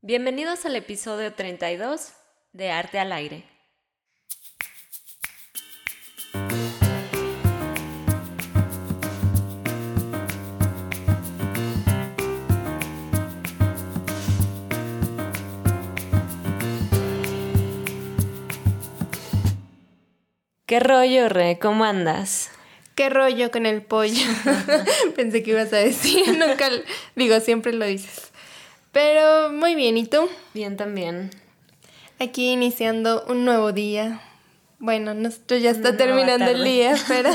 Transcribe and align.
Bienvenidos 0.00 0.64
al 0.64 0.76
episodio 0.76 1.32
32 1.34 2.12
de 2.52 2.70
Arte 2.70 3.00
al 3.00 3.10
Aire. 3.10 3.42
¿Qué 20.64 20.78
rollo, 20.78 21.28
Re? 21.28 21.58
¿Cómo 21.58 21.84
andas? 21.84 22.52
¿Qué 22.94 23.10
rollo 23.10 23.50
con 23.50 23.66
el 23.66 23.82
pollo? 23.82 24.28
Pensé 25.16 25.42
que 25.42 25.50
ibas 25.50 25.72
a 25.72 25.78
decir, 25.78 26.38
nunca, 26.38 26.70
digo, 27.16 27.40
siempre 27.40 27.72
lo 27.72 27.84
dices. 27.84 28.27
Pero 28.98 29.52
muy 29.52 29.76
bien, 29.76 29.96
¿y 29.96 30.06
tú? 30.06 30.28
Bien 30.54 30.76
también. 30.76 31.30
Aquí 32.18 32.50
iniciando 32.50 33.24
un 33.28 33.44
nuevo 33.44 33.70
día. 33.70 34.20
Bueno, 34.80 35.14
nosotros 35.14 35.62
ya 35.62 35.70
está 35.70 35.90
Una 35.90 35.98
terminando 35.98 36.46
el 36.46 36.64
día, 36.64 36.96
pero 37.06 37.30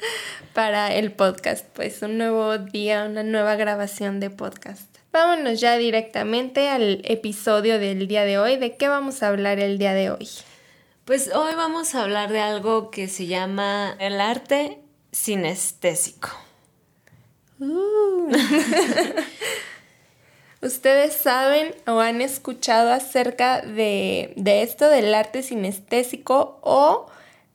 para 0.52 0.94
el 0.94 1.12
podcast, 1.12 1.64
pues 1.72 2.02
un 2.02 2.18
nuevo 2.18 2.58
día, 2.58 3.06
una 3.06 3.22
nueva 3.22 3.56
grabación 3.56 4.20
de 4.20 4.28
podcast. 4.28 4.98
Vámonos 5.10 5.58
ya 5.62 5.78
directamente 5.78 6.68
al 6.68 7.00
episodio 7.04 7.78
del 7.78 8.06
día 8.06 8.26
de 8.26 8.36
hoy. 8.36 8.56
¿De 8.56 8.76
qué 8.76 8.88
vamos 8.88 9.22
a 9.22 9.28
hablar 9.28 9.60
el 9.60 9.78
día 9.78 9.94
de 9.94 10.10
hoy? 10.10 10.28
Pues 11.06 11.34
hoy 11.34 11.54
vamos 11.54 11.94
a 11.94 12.02
hablar 12.02 12.30
de 12.30 12.40
algo 12.40 12.90
que 12.90 13.08
se 13.08 13.26
llama 13.26 13.96
el 13.98 14.20
arte 14.20 14.82
sinestésico. 15.10 16.28
Uh. 17.60 18.30
¿Ustedes 20.60 21.12
saben 21.14 21.72
o 21.86 22.00
han 22.00 22.20
escuchado 22.20 22.92
acerca 22.92 23.60
de, 23.60 24.32
de 24.36 24.62
esto 24.62 24.88
del 24.90 25.14
arte 25.14 25.42
sinestésico 25.42 26.58
o 26.62 27.06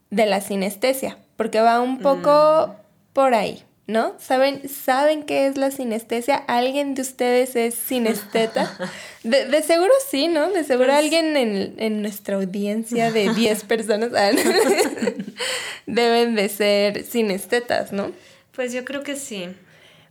de 0.09 0.25
la 0.25 0.39
sinestesia? 0.41 1.17
Porque 1.35 1.59
va 1.59 1.81
un 1.81 1.99
poco 1.99 2.75
por 3.11 3.33
ahí, 3.33 3.63
¿no? 3.87 4.13
¿Saben, 4.19 4.69
¿Saben 4.69 5.23
qué 5.23 5.47
es 5.47 5.57
la 5.57 5.69
sinestesia? 5.71 6.35
¿Alguien 6.37 6.95
de 6.95 7.01
ustedes 7.01 7.55
es 7.55 7.75
sinesteta? 7.75 8.71
De, 9.23 9.45
de 9.45 9.61
seguro 9.63 9.93
sí, 10.09 10.27
¿no? 10.27 10.49
De 10.51 10.65
seguro 10.65 10.87
Pues- 10.89 10.99
alguien 10.99 11.37
en, 11.37 11.75
en 11.77 12.01
nuestra 12.01 12.35
audiencia 12.35 13.09
de 13.09 13.33
10 13.35 13.63
personas 13.63 14.09
ah, 14.13 14.31
deben 15.85 16.35
de 16.35 16.49
ser 16.49 17.03
sinestetas, 17.05 17.91
¿no? 17.93 18.11
Pues 18.53 18.73
yo 18.73 18.83
creo 18.85 19.01
que 19.03 19.15
sí. 19.15 19.47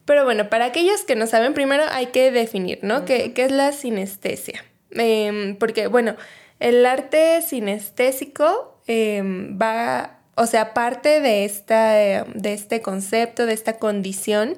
Pero 0.05 0.25
bueno, 0.25 0.49
para 0.49 0.67
aquellos 0.67 1.03
que 1.03 1.15
no 1.17 1.27
saben, 1.27 1.55
primero 1.55 1.85
hay 1.91 2.07
que 2.07 2.31
definir, 2.33 2.79
¿no? 2.83 3.05
¿Qué, 3.05 3.33
qué 3.35 3.45
es 3.45 3.53
la 3.53 3.73
sinestesia? 3.73 4.65
Em, 4.91 5.57
porque, 5.57 5.87
bueno, 5.87 6.17
el 6.61 6.85
arte 6.87 7.41
sinestésico 7.43 8.79
em, 8.87 9.59
va, 9.61 10.19
o 10.35 10.47
sea, 10.47 10.75
parte 10.75 11.21
de, 11.21 11.45
esta, 11.45 12.03
eh, 12.03 12.25
de 12.35 12.53
este 12.53 12.83
concepto, 12.83 13.47
de 13.47 13.53
esta 13.55 13.75
condición, 13.79 14.57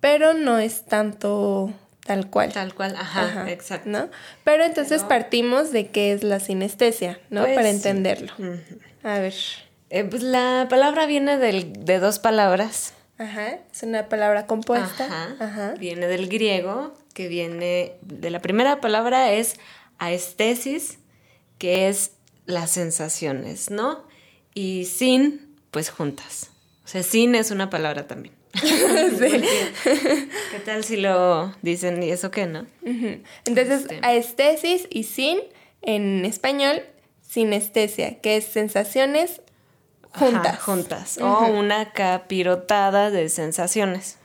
pero 0.00 0.34
no 0.34 0.58
es 0.58 0.84
tanto 0.84 1.72
tal 2.06 2.28
cual. 2.30 2.52
Tal 2.52 2.74
cual, 2.74 2.94
ajá, 2.96 3.22
Ajá, 3.22 3.50
exacto. 3.50 3.88
¿No? 3.88 4.08
Pero 4.44 4.64
entonces 4.64 4.98
Pero- 5.02 5.08
partimos 5.08 5.72
de 5.72 5.88
qué 5.88 6.12
es 6.12 6.22
la 6.22 6.38
sinestesia, 6.38 7.18
¿no? 7.30 7.42
Pues 7.42 7.54
Para 7.56 7.68
sí. 7.70 7.76
entenderlo. 7.76 8.32
A 9.02 9.18
ver. 9.18 9.34
Eh, 9.90 10.04
pues 10.04 10.22
la 10.22 10.66
palabra 10.68 11.06
viene 11.06 11.38
del- 11.38 11.72
de 11.84 11.98
dos 11.98 12.18
palabras. 12.18 12.92
Ajá, 13.18 13.58
es 13.72 13.82
una 13.82 14.08
palabra 14.08 14.46
compuesta. 14.46 15.06
Ajá. 15.06 15.36
Ajá. 15.40 15.74
Viene 15.78 16.06
del 16.06 16.28
griego, 16.28 16.94
que 17.14 17.28
viene 17.28 17.94
de 18.02 18.30
la 18.30 18.40
primera 18.40 18.80
palabra 18.80 19.32
es 19.32 19.56
aestesis, 19.98 20.98
que 21.58 21.88
es 21.88 22.12
las 22.44 22.70
sensaciones, 22.70 23.70
¿no? 23.70 24.04
Y 24.54 24.84
sin, 24.84 25.54
pues 25.70 25.90
juntas. 25.90 26.50
O 26.84 26.88
sea, 26.88 27.02
sin 27.02 27.34
es 27.34 27.50
una 27.50 27.70
palabra 27.70 28.06
también. 28.06 28.34
¿Qué 28.62 30.60
tal 30.64 30.84
si 30.84 30.96
lo 30.96 31.54
dicen 31.62 32.02
y 32.02 32.10
eso 32.10 32.30
qué, 32.30 32.46
no? 32.46 32.66
Entonces, 32.84 33.82
Este. 33.82 34.00
aestesis 34.02 34.86
y 34.90 35.04
sin, 35.04 35.38
en 35.82 36.24
español, 36.24 36.82
sinestesia, 37.22 38.20
que 38.20 38.36
es 38.36 38.44
sensaciones 38.44 39.40
Ajá, 40.16 40.26
juntas. 40.26 40.62
juntas. 40.62 41.18
O 41.18 41.46
una 41.46 41.92
capirotada 41.92 43.10
de 43.10 43.28
sensaciones. 43.28 44.18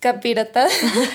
Capirotada. 0.00 0.68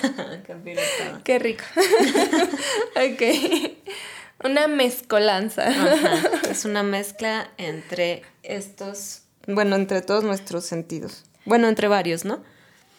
capirotada. 0.47 1.21
Qué 1.23 1.39
rico. 1.39 1.63
ok. 2.95 4.45
Una 4.45 4.67
mezcolanza. 4.67 5.67
Ajá, 5.67 6.21
Es 6.49 6.63
una 6.65 6.83
mezcla 6.83 7.49
entre 7.57 8.21
estos, 8.43 9.23
bueno, 9.47 9.75
entre 9.75 10.01
todos 10.01 10.23
nuestros 10.23 10.65
sentidos. 10.65 11.25
Bueno, 11.45 11.67
entre 11.67 11.87
varios, 11.87 12.23
¿no? 12.23 12.43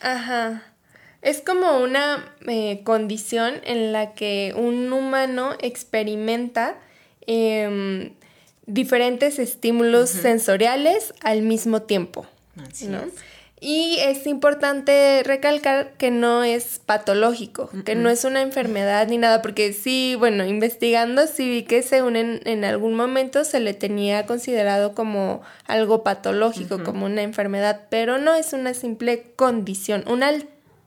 Ajá. 0.00 0.62
Es 1.22 1.41
como 1.41 1.78
una 1.78 2.34
eh, 2.47 2.82
condición 2.84 3.54
en 3.64 3.92
la 3.92 4.14
que 4.14 4.54
un 4.56 4.92
humano 4.92 5.54
experimenta 5.60 6.76
em, 7.26 8.14
diferentes 8.68 9.38
estímulos 9.38 10.10
sensoriales 10.10 11.12
al 11.22 11.42
mismo 11.42 11.82
tiempo. 11.82 12.26
Así 12.56 12.86
¿no? 12.86 12.98
es. 12.98 13.14
Y 13.60 13.96
es 14.00 14.28
importante 14.28 15.22
recalcar 15.24 15.94
que 15.94 16.12
no 16.12 16.44
es 16.44 16.80
patológico, 16.84 17.70
que 17.84 17.96
no 17.96 18.08
es 18.08 18.22
una 18.22 18.40
enfermedad 18.40 19.08
ni 19.08 19.18
nada, 19.18 19.42
porque 19.42 19.72
sí, 19.72 20.14
bueno, 20.16 20.46
investigando 20.46 21.26
sí 21.26 21.50
vi 21.50 21.62
que 21.64 21.82
según 21.82 22.14
en, 22.14 22.40
en 22.44 22.64
algún 22.64 22.94
momento 22.94 23.42
se 23.42 23.58
le 23.58 23.74
tenía 23.74 24.26
considerado 24.26 24.94
como 24.94 25.42
algo 25.66 26.04
patológico, 26.04 26.84
como 26.84 27.06
una 27.06 27.22
enfermedad, 27.22 27.86
pero 27.90 28.18
no 28.18 28.32
es 28.34 28.52
una 28.52 28.74
simple 28.74 29.32
condición, 29.34 30.04
una 30.06 30.30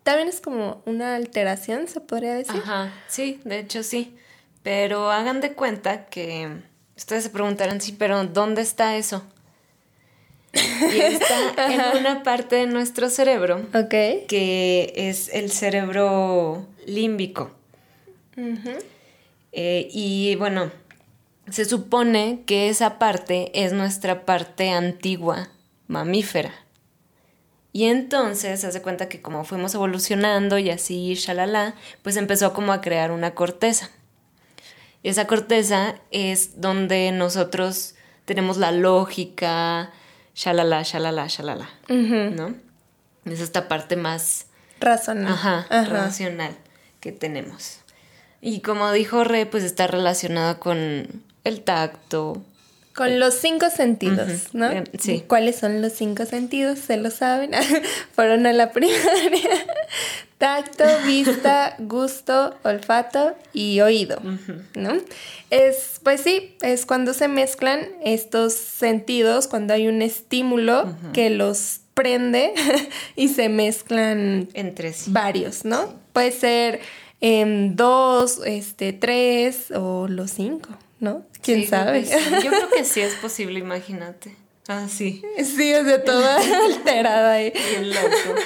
también 0.03 0.29
es 0.29 0.39
como 0.39 0.81
una 0.85 1.15
alteración, 1.15 1.89
se 1.89 1.99
podría 1.99 2.35
decir. 2.35 2.61
Ajá, 2.63 2.93
sí, 3.07 3.41
de 3.43 3.59
hecho 3.59 3.83
sí. 3.83 4.15
Pero 4.63 5.11
hagan 5.11 5.41
de 5.41 5.53
cuenta 5.53 6.05
que 6.05 6.61
ustedes 7.01 7.23
se 7.23 7.29
preguntarán, 7.31 7.81
sí, 7.81 7.95
pero 7.97 8.23
¿dónde 8.25 8.61
está 8.61 8.95
eso? 8.95 9.23
Y 10.53 10.59
está 10.99 11.73
en 11.73 11.97
una 11.97 12.21
parte 12.21 12.57
de 12.57 12.67
nuestro 12.67 13.09
cerebro 13.09 13.65
Ok. 13.73 14.27
que 14.27 14.93
es 14.95 15.29
el 15.33 15.51
cerebro 15.51 16.67
límbico. 16.85 17.49
Eh, 19.51 19.89
y 19.91 20.35
bueno, 20.35 20.71
se 21.49 21.65
supone 21.65 22.43
que 22.45 22.69
esa 22.69 22.99
parte 22.99 23.51
es 23.63 23.73
nuestra 23.73 24.23
parte 24.25 24.69
antigua, 24.69 25.49
mamífera. 25.87 26.53
Y 27.73 27.85
entonces, 27.85 28.63
hace 28.63 28.81
cuenta 28.83 29.09
que 29.09 29.21
como 29.21 29.43
fuimos 29.43 29.73
evolucionando 29.73 30.59
y 30.59 30.69
así, 30.69 31.15
shalala, 31.15 31.73
pues 32.03 32.15
empezó 32.17 32.53
como 32.53 32.73
a 32.73 32.81
crear 32.81 33.11
una 33.11 33.33
corteza. 33.33 33.89
Y 35.03 35.09
esa 35.09 35.27
corteza 35.27 35.95
es 36.11 36.61
donde 36.61 37.11
nosotros 37.11 37.95
tenemos 38.25 38.57
la 38.57 38.71
lógica, 38.71 39.91
shalala, 40.35 40.83
shalala, 40.83 41.27
shalala, 41.27 41.69
Ujú. 41.89 42.35
¿no? 42.35 42.55
Es 43.25 43.39
esta 43.39 43.67
parte 43.67 43.95
más 43.95 44.47
Razonable. 44.79 45.31
Ajá, 45.31 45.67
racional 45.85 46.55
que 46.99 47.11
tenemos. 47.11 47.79
Y 48.41 48.61
como 48.61 48.91
dijo 48.91 49.23
Re, 49.23 49.45
pues 49.45 49.63
está 49.63 49.85
relacionada 49.87 50.57
con 50.59 51.23
el 51.43 51.61
tacto. 51.61 52.41
Con 53.01 53.19
los 53.19 53.33
cinco 53.33 53.69
sentidos, 53.69 54.53
¿no? 54.53 54.69
eh, 54.69 54.83
sí. 54.99 55.23
¿Cuáles 55.27 55.55
son 55.55 55.81
los 55.81 55.93
cinco 55.93 56.25
sentidos? 56.25 56.77
¿Se 56.77 56.97
lo 56.97 57.09
saben? 57.09 57.51
Fueron 58.15 58.45
a 58.45 58.53
la 58.53 58.71
primaria. 58.71 59.49
Tacto, 60.37 60.83
vista, 61.05 61.75
gusto, 61.79 62.55
olfato 62.63 63.35
y 63.53 63.79
oído, 63.81 64.19
¿no? 64.75 64.93
Es, 65.49 65.99
pues 66.03 66.21
sí, 66.21 66.55
es 66.61 66.85
cuando 66.85 67.13
se 67.13 67.27
mezclan 67.27 67.87
estos 68.03 68.53
sentidos, 68.53 69.47
cuando 69.47 69.73
hay 69.73 69.87
un 69.87 70.01
estímulo 70.01 70.95
que 71.13 71.29
los 71.29 71.81
prende 71.93 72.53
y 73.15 73.27
se 73.29 73.49
mezclan 73.49 74.49
Entre 74.53 74.93
sí. 74.93 75.11
varios, 75.11 75.65
¿no? 75.65 75.93
Puede 76.13 76.31
ser 76.31 76.79
em, 77.19 77.75
dos, 77.75 78.41
este, 78.45 78.93
tres 78.93 79.71
o 79.71 80.07
los 80.07 80.31
cinco, 80.31 80.69
¿no? 81.01 81.25
¿Quién 81.43 81.61
Sí, 81.63 81.67
sabe? 81.67 82.05
sí. 82.05 82.15
Yo 82.43 82.49
creo 82.51 82.69
que 82.69 82.85
sí 82.85 83.01
es 83.01 83.15
posible, 83.21 83.59
imagínate. 83.59 84.35
Ah, 84.69 84.87
sí. 84.89 85.21
Sí, 85.43 85.73
o 85.73 85.83
sea, 85.83 86.01
toda 86.05 86.37
alterada 86.65 87.33
ahí. 87.33 87.51
Bien 87.71 87.89
loco. 87.89 88.39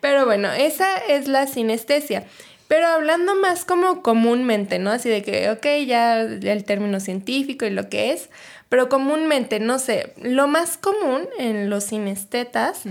Pero 0.00 0.26
bueno, 0.26 0.52
esa 0.52 0.96
es 0.98 1.26
la 1.26 1.46
sinestesia. 1.48 2.24
Pero 2.68 2.86
hablando 2.86 3.34
más 3.34 3.64
como 3.64 4.02
comúnmente, 4.02 4.78
¿no? 4.78 4.90
Así 4.90 5.08
de 5.08 5.22
que, 5.22 5.50
ok, 5.50 5.66
ya 5.86 6.20
el 6.20 6.64
término 6.64 7.00
científico 7.00 7.64
y 7.66 7.70
lo 7.70 7.88
que 7.88 8.12
es, 8.12 8.30
pero 8.68 8.88
comúnmente, 8.88 9.60
no 9.60 9.78
sé, 9.78 10.14
lo 10.20 10.46
más 10.48 10.78
común 10.78 11.28
en 11.38 11.68
los 11.70 11.84
sinestetas 11.84 12.82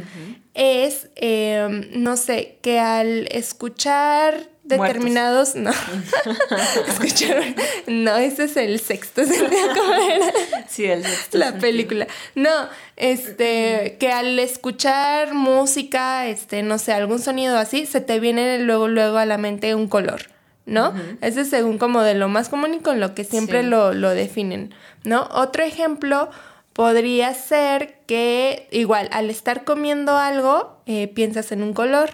es, 0.54 1.10
eh, 1.16 1.90
no 1.94 2.18
sé, 2.18 2.60
que 2.62 2.80
al 2.80 3.28
escuchar 3.32 4.48
determinados, 4.64 5.56
no. 5.56 5.72
Escucharon, 6.88 7.56
no, 7.88 8.16
ese 8.18 8.46
es 8.46 8.58
el 8.58 8.80
sexto 8.80 9.26
sentido, 9.26 9.50
¿cómo 9.76 9.94
era? 9.94 10.32
Sí, 10.68 10.86
el 10.86 11.04
sexto 11.06 11.38
La 11.38 11.48
sentido. 11.48 11.62
película. 11.62 12.08
No, 12.36 12.50
este, 12.96 13.98
que 14.00 14.12
al 14.12 14.40
escuchar 14.40 15.34
música, 15.34 16.28
este, 16.28 16.64
no 16.64 16.78
sé, 16.78 16.94
algún 16.94 17.20
sonido 17.20 17.58
así, 17.58 17.86
se 17.86 18.02
te 18.02 18.20
viene 18.20 18.60
luego, 18.60 18.88
luego 18.88 19.18
a 19.18 19.26
la 19.26 19.38
mente 19.38 19.76
un 19.76 19.88
color, 19.88 20.24
¿no? 20.66 20.94
Ese 21.22 21.42
es 21.42 21.50
según 21.50 21.78
como 21.78 22.02
de 22.02 22.14
lo 22.14 22.30
más 22.30 22.50
común 22.50 22.74
y 22.76 22.80
con 22.80 23.00
lo 23.00 23.14
que 23.16 23.24
siempre 23.24 23.62
Sí. 23.64 23.68
lo, 23.68 23.94
lo 23.94 24.10
definen, 24.12 24.74
¿no? 25.04 25.28
Otro 25.32 25.64
ejemplo 25.64 26.30
podría 26.74 27.34
ser 27.34 28.00
que 28.08 28.68
igual 28.72 29.08
al 29.12 29.30
estar 29.30 29.64
comiendo 29.64 30.18
algo 30.18 30.82
eh, 30.86 31.08
piensas 31.08 31.52
en 31.52 31.64
un 31.64 31.74
color 31.74 32.10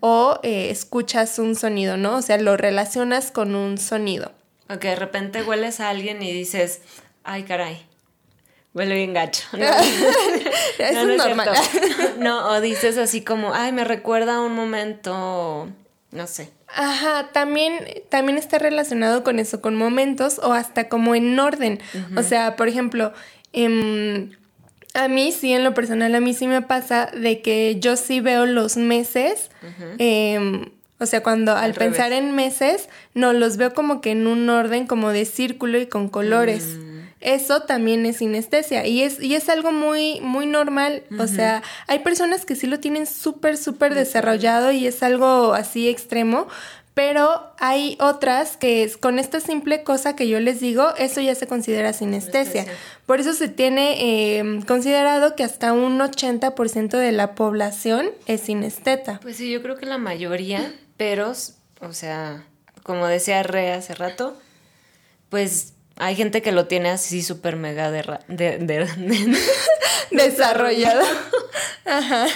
o 0.00 0.38
eh, 0.42 0.70
escuchas 0.70 1.38
un 1.38 1.56
sonido, 1.56 1.96
¿no? 1.96 2.16
O 2.16 2.22
sea, 2.22 2.38
lo 2.38 2.56
relacionas 2.56 3.30
con 3.30 3.54
un 3.54 3.78
sonido. 3.78 4.32
O 4.68 4.78
que 4.78 4.88
de 4.88 4.96
repente 4.96 5.42
hueles 5.42 5.80
a 5.80 5.90
alguien 5.90 6.22
y 6.22 6.32
dices, 6.32 6.80
ay, 7.24 7.42
caray, 7.44 7.84
huele 8.74 8.94
bien 8.94 9.12
gacho. 9.12 9.44
No, 9.52 9.66
Eso 10.78 11.04
no, 11.04 11.12
es 11.12 11.18
no 11.18 11.26
normal. 11.26 11.50
cierto. 11.56 12.14
No, 12.18 12.48
o 12.50 12.60
dices 12.60 12.98
así 12.98 13.22
como, 13.22 13.54
ay, 13.54 13.72
me 13.72 13.84
recuerda 13.84 14.36
a 14.36 14.40
un 14.40 14.54
momento, 14.54 15.68
no 16.12 16.26
sé. 16.26 16.50
Ajá, 16.68 17.30
también, 17.32 17.78
también 18.08 18.38
está 18.38 18.58
relacionado 18.58 19.22
con 19.22 19.38
eso, 19.38 19.60
con 19.60 19.76
momentos 19.76 20.40
o 20.42 20.52
hasta 20.52 20.88
como 20.88 21.14
en 21.14 21.38
orden. 21.38 21.80
O 22.16 22.22
sea, 22.24 22.56
por 22.56 22.68
ejemplo, 22.68 23.12
em, 23.56 24.30
a 24.94 25.08
mí 25.08 25.32
sí, 25.32 25.52
en 25.52 25.64
lo 25.64 25.74
personal, 25.74 26.14
a 26.14 26.20
mí 26.20 26.32
sí 26.32 26.46
me 26.46 26.62
pasa 26.62 27.06
de 27.06 27.42
que 27.42 27.78
yo 27.80 27.96
sí 27.96 28.20
veo 28.20 28.46
los 28.46 28.76
meses. 28.76 29.50
em, 29.98 30.70
o 30.98 31.04
sea, 31.04 31.22
cuando 31.22 31.52
al, 31.52 31.64
Al 31.64 31.74
pensar 31.74 32.10
revés. 32.10 32.24
en 32.24 32.34
meses, 32.34 32.88
no, 33.12 33.32
los 33.34 33.58
veo 33.58 33.74
como 33.74 34.00
que 34.00 34.12
en 34.12 34.26
un 34.26 34.48
orden 34.48 34.86
como 34.86 35.10
de 35.10 35.24
círculo 35.26 35.78
y 35.78 35.86
con 35.86 36.08
colores. 36.08 36.64
Mm. 36.64 36.96
Eso 37.20 37.62
también 37.62 38.06
es 38.06 38.18
sinestesia 38.18 38.86
y 38.86 39.02
es, 39.02 39.20
y 39.20 39.34
es 39.34 39.48
algo 39.48 39.72
muy, 39.72 40.20
muy 40.20 40.46
normal. 40.46 41.02
O 41.18 41.26
sea, 41.26 41.62
hay 41.86 41.98
personas 42.00 42.44
que 42.44 42.54
sí 42.56 42.66
lo 42.66 42.78
tienen 42.78 43.06
súper, 43.06 43.56
súper 43.56 43.94
desarrollado 43.94 44.70
y 44.70 44.86
es 44.86 45.02
algo 45.02 45.52
así 45.54 45.88
extremo, 45.88 46.46
pero 46.96 47.52
hay 47.58 47.98
otras 48.00 48.56
que 48.56 48.82
es, 48.82 48.96
con 48.96 49.18
esta 49.18 49.38
simple 49.40 49.82
cosa 49.82 50.16
que 50.16 50.28
yo 50.28 50.40
les 50.40 50.60
digo, 50.60 50.94
eso 50.96 51.20
ya 51.20 51.34
se 51.34 51.46
considera 51.46 51.92
sinestesia. 51.92 52.64
Por 53.04 53.20
eso 53.20 53.34
se 53.34 53.48
tiene 53.48 54.38
eh, 54.38 54.60
considerado 54.66 55.36
que 55.36 55.44
hasta 55.44 55.74
un 55.74 55.98
80% 55.98 56.88
de 56.96 57.12
la 57.12 57.34
población 57.34 58.08
es 58.26 58.40
sinesteta. 58.40 59.20
Pues 59.20 59.36
sí, 59.36 59.50
yo 59.52 59.60
creo 59.60 59.76
que 59.76 59.84
la 59.84 59.98
mayoría, 59.98 60.72
pero, 60.96 61.34
o 61.82 61.92
sea, 61.92 62.46
como 62.82 63.06
decía 63.06 63.42
Re 63.42 63.74
hace 63.74 63.94
rato, 63.94 64.34
pues 65.28 65.74
hay 65.98 66.16
gente 66.16 66.40
que 66.40 66.50
lo 66.52 66.66
tiene 66.66 66.88
así 66.88 67.22
súper 67.22 67.56
mega 67.56 67.90
de, 67.90 68.04
de- 68.28 68.56
de- 68.56 69.36
Desarrollado. 70.12 71.02
Ajá. 71.84 72.26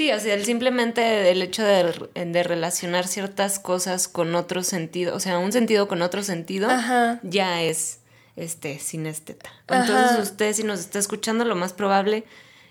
Sí, 0.00 0.10
o 0.12 0.18
sea, 0.18 0.32
el 0.32 0.46
simplemente 0.46 1.30
el 1.30 1.42
hecho 1.42 1.62
de, 1.62 2.08
de 2.14 2.42
relacionar 2.42 3.06
ciertas 3.06 3.58
cosas 3.58 4.08
con 4.08 4.34
otro 4.34 4.62
sentido, 4.62 5.14
o 5.14 5.20
sea, 5.20 5.38
un 5.38 5.52
sentido 5.52 5.88
con 5.88 6.00
otro 6.00 6.22
sentido, 6.22 6.70
Ajá. 6.70 7.20
ya 7.22 7.60
es 7.60 7.98
este 8.34 8.78
sinesteta. 8.78 9.50
Ajá. 9.66 9.82
Entonces 9.82 10.30
usted 10.30 10.54
si 10.54 10.62
nos 10.62 10.80
está 10.80 10.98
escuchando, 10.98 11.44
lo 11.44 11.54
más 11.54 11.74
probable 11.74 12.24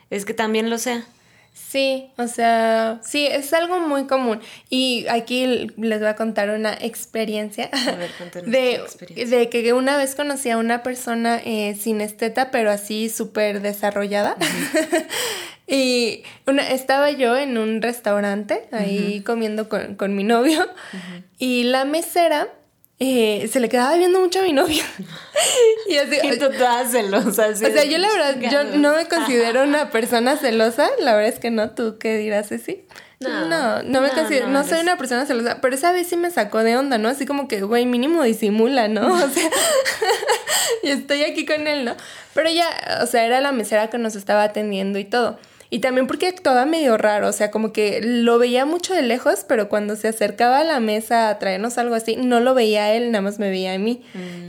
es 0.09 0.25
que 0.25 0.33
también 0.33 0.71
lo 0.71 0.79
sea. 0.79 1.05
Sí, 1.53 2.09
o 2.17 2.27
sea, 2.27 2.99
sí, 3.03 3.27
es 3.27 3.53
algo 3.53 3.79
muy 3.79 4.07
común. 4.07 4.41
Y 4.71 5.05
aquí 5.07 5.71
les 5.77 5.99
voy 5.99 6.07
a 6.07 6.15
contar 6.15 6.49
una 6.49 6.73
experiencia 6.73 7.69
A 7.71 7.91
ver, 7.91 8.11
de, 8.47 8.75
experiencia. 8.77 9.37
de 9.37 9.49
que 9.49 9.73
una 9.73 9.97
vez 9.97 10.15
conocí 10.15 10.49
a 10.49 10.57
una 10.57 10.81
persona 10.81 11.39
eh, 11.45 11.77
sinesteta, 11.79 12.49
pero 12.49 12.71
así 12.71 13.07
súper 13.07 13.61
desarrollada. 13.61 14.35
y 15.69 16.23
una, 16.47 16.67
estaba 16.71 17.11
yo 17.11 17.37
en 17.37 17.57
un 17.57 17.81
restaurante 17.81 18.67
ahí 18.71 19.21
comiendo 19.21 19.69
con, 19.69 19.95
con 19.95 20.15
mi 20.15 20.23
novio 20.23 20.67
y 21.37 21.63
la 21.63 21.85
mesera 21.85 22.47
eh, 22.97 23.47
se 23.51 23.59
le 23.59 23.69
quedaba 23.69 23.95
viendo 23.95 24.19
mucho 24.19 24.39
a 24.39 24.43
mi 24.43 24.51
novio. 24.51 24.83
y 25.87 25.95
así, 25.95 26.17
Y 26.21 26.37
tú 26.37 26.49
toda 26.49 26.85
celosa. 26.85 27.45
así 27.45 27.63
o 27.63 27.71
sea, 27.71 27.85
yo 27.85 27.97
la 27.97 28.09
verdad, 28.09 28.51
yo 28.51 28.63
no 28.77 28.95
me 28.95 29.07
considero 29.07 29.63
una 29.63 29.89
persona 29.89 30.35
celosa, 30.37 30.89
la 30.99 31.13
verdad 31.13 31.29
es 31.29 31.39
que 31.39 31.51
no, 31.51 31.69
tú 31.71 31.97
qué 31.97 32.17
dirás, 32.17 32.49
Ceci. 32.49 32.85
No, 33.21 33.45
no, 33.47 33.83
no 33.83 34.01
me 34.01 34.07
no, 34.07 34.13
considero, 34.13 34.47
no 34.47 34.53
no, 34.53 34.63
soy 34.63 34.73
eres. 34.73 34.83
una 34.83 34.97
persona 34.97 35.25
celosa, 35.25 35.59
pero 35.61 35.75
esa 35.75 35.91
vez 35.91 36.07
sí 36.07 36.15
me 36.15 36.31
sacó 36.31 36.63
de 36.63 36.77
onda, 36.77 36.97
¿no? 36.97 37.09
Así 37.09 37.25
como 37.25 37.47
que, 37.47 37.61
güey, 37.61 37.85
mínimo 37.85 38.23
disimula, 38.23 38.87
¿no? 38.87 39.13
O 39.13 39.29
sea, 39.29 39.49
y 40.83 40.89
estoy 40.89 41.23
aquí 41.23 41.45
con 41.45 41.67
él, 41.67 41.85
¿no? 41.85 41.95
Pero 42.33 42.49
ya, 42.49 42.99
o 43.01 43.05
sea, 43.05 43.25
era 43.25 43.39
la 43.39 43.51
mesera 43.51 43.89
que 43.89 43.97
nos 43.97 44.15
estaba 44.15 44.43
atendiendo 44.43 44.99
y 44.99 45.05
todo. 45.05 45.37
Y 45.71 45.79
también 45.79 46.07
porque 46.07 46.27
actuaba 46.27 46.65
medio 46.65 46.97
raro, 46.97 47.27
o 47.27 47.31
sea, 47.31 47.51
como 47.51 47.71
que 47.71 47.99
lo 48.03 48.39
veía 48.39 48.65
mucho 48.65 48.93
de 48.95 49.03
lejos, 49.03 49.45
pero 49.47 49.69
cuando 49.69 49.95
se 49.95 50.07
acercaba 50.07 50.59
a 50.59 50.63
la 50.63 50.79
mesa 50.79 51.29
a 51.29 51.37
traernos 51.37 51.77
algo 51.77 51.93
así, 51.95 52.15
no 52.15 52.39
lo 52.39 52.55
veía 52.55 52.85
a 52.85 52.93
él, 52.93 53.11
nada 53.11 53.21
más 53.21 53.37
me 53.37 53.49
veía 53.51 53.73
a 53.73 53.77
mí. 53.77 54.03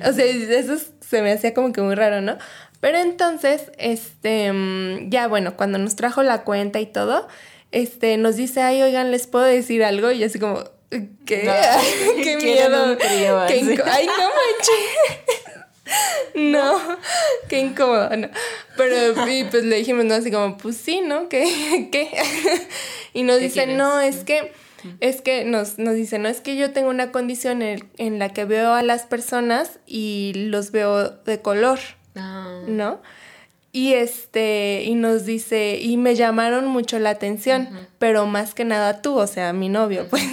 O 0.08 0.12
sea, 0.12 0.24
eso 0.24 0.72
es- 0.74 0.92
se 1.06 1.20
me 1.22 1.32
hacía 1.32 1.52
como 1.52 1.72
que 1.72 1.82
muy 1.82 1.94
raro, 1.94 2.20
¿no? 2.22 2.38
Pero 2.80 2.96
entonces, 2.98 3.70
este, 3.76 4.50
mm, 4.52 5.10
ya 5.10 5.28
bueno, 5.28 5.56
cuando 5.56 5.76
nos 5.76 5.94
trajo 5.96 6.22
la 6.22 6.42
cuenta 6.44 6.80
y 6.80 6.86
todo, 6.86 7.28
este, 7.72 8.16
nos 8.16 8.36
dice, 8.36 8.62
ay, 8.62 8.80
oigan, 8.80 9.10
¿les 9.10 9.26
puedo 9.26 9.44
decir 9.44 9.84
algo? 9.84 10.10
Y 10.12 10.24
así 10.24 10.38
como, 10.38 10.64
¿qué? 11.26 11.44
No, 11.44 11.52
¡Qué 12.24 12.36
miedo! 12.42 12.96
trío, 12.96 13.42
¡Qué 13.46 13.82
¡Ay, 13.84 14.06
no 14.06 14.12
manches! 14.14 15.56
No, 16.34 16.78
qué 17.48 17.58
incómodo, 17.58 18.16
no. 18.16 18.28
Pero 18.76 19.28
y 19.28 19.44
pues 19.44 19.64
le 19.64 19.76
dijimos, 19.76 20.04
no, 20.04 20.14
así 20.14 20.30
como, 20.30 20.56
pues 20.56 20.76
sí, 20.76 21.00
¿no? 21.00 21.28
¿Qué? 21.28 21.88
¿Qué? 21.92 22.10
Y 23.12 23.22
nos 23.24 23.38
¿Qué 23.38 23.44
dice, 23.44 23.54
quieres? 23.64 23.76
no, 23.76 24.00
es 24.00 24.18
que, 24.24 24.52
es 25.00 25.20
que 25.22 25.44
nos, 25.44 25.78
nos 25.78 25.94
dice, 25.94 26.18
no, 26.18 26.28
es 26.28 26.40
que 26.40 26.56
yo 26.56 26.70
tengo 26.72 26.88
una 26.90 27.10
condición 27.12 27.62
en, 27.62 27.88
en 27.98 28.18
la 28.18 28.28
que 28.32 28.44
veo 28.44 28.72
a 28.72 28.82
las 28.82 29.02
personas 29.06 29.80
y 29.86 30.32
los 30.36 30.70
veo 30.70 31.10
de 31.10 31.40
color, 31.42 31.78
Ah, 32.16 32.60
¿no? 32.66 33.00
Y 33.72 33.92
este, 33.92 34.82
y 34.84 34.96
nos 34.96 35.24
dice, 35.24 35.78
y 35.80 35.96
me 35.96 36.16
llamaron 36.16 36.66
mucho 36.66 36.98
la 36.98 37.10
atención, 37.10 37.68
pero 38.00 38.26
más 38.26 38.52
que 38.52 38.64
nada 38.64 39.00
tú, 39.00 39.14
o 39.16 39.28
sea, 39.28 39.52
mi 39.52 39.68
novio, 39.68 40.08
pues. 40.10 40.24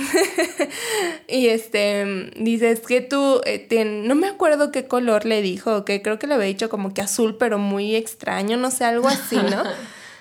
y 1.28 1.50
este, 1.50 2.32
dice, 2.36 2.72
es 2.72 2.80
que 2.80 3.02
tú, 3.02 3.42
eh, 3.46 3.68
no 3.86 4.16
me 4.16 4.28
acuerdo 4.28 4.72
qué 4.72 4.88
color 4.88 5.26
le 5.26 5.44
dijo, 5.44 5.86
que 5.86 6.02
creo 6.02 6.18
que 6.18 6.26
le 6.26 6.34
había 6.34 6.48
dicho 6.48 6.70
como 6.70 6.96
que 6.96 7.02
azul, 7.02 7.38
pero 7.38 7.60
muy 7.60 7.96
extraño, 7.96 8.58
no 8.58 8.72
sé, 8.72 8.86
algo 8.86 9.08
así, 9.08 9.36
¿no? 9.36 9.64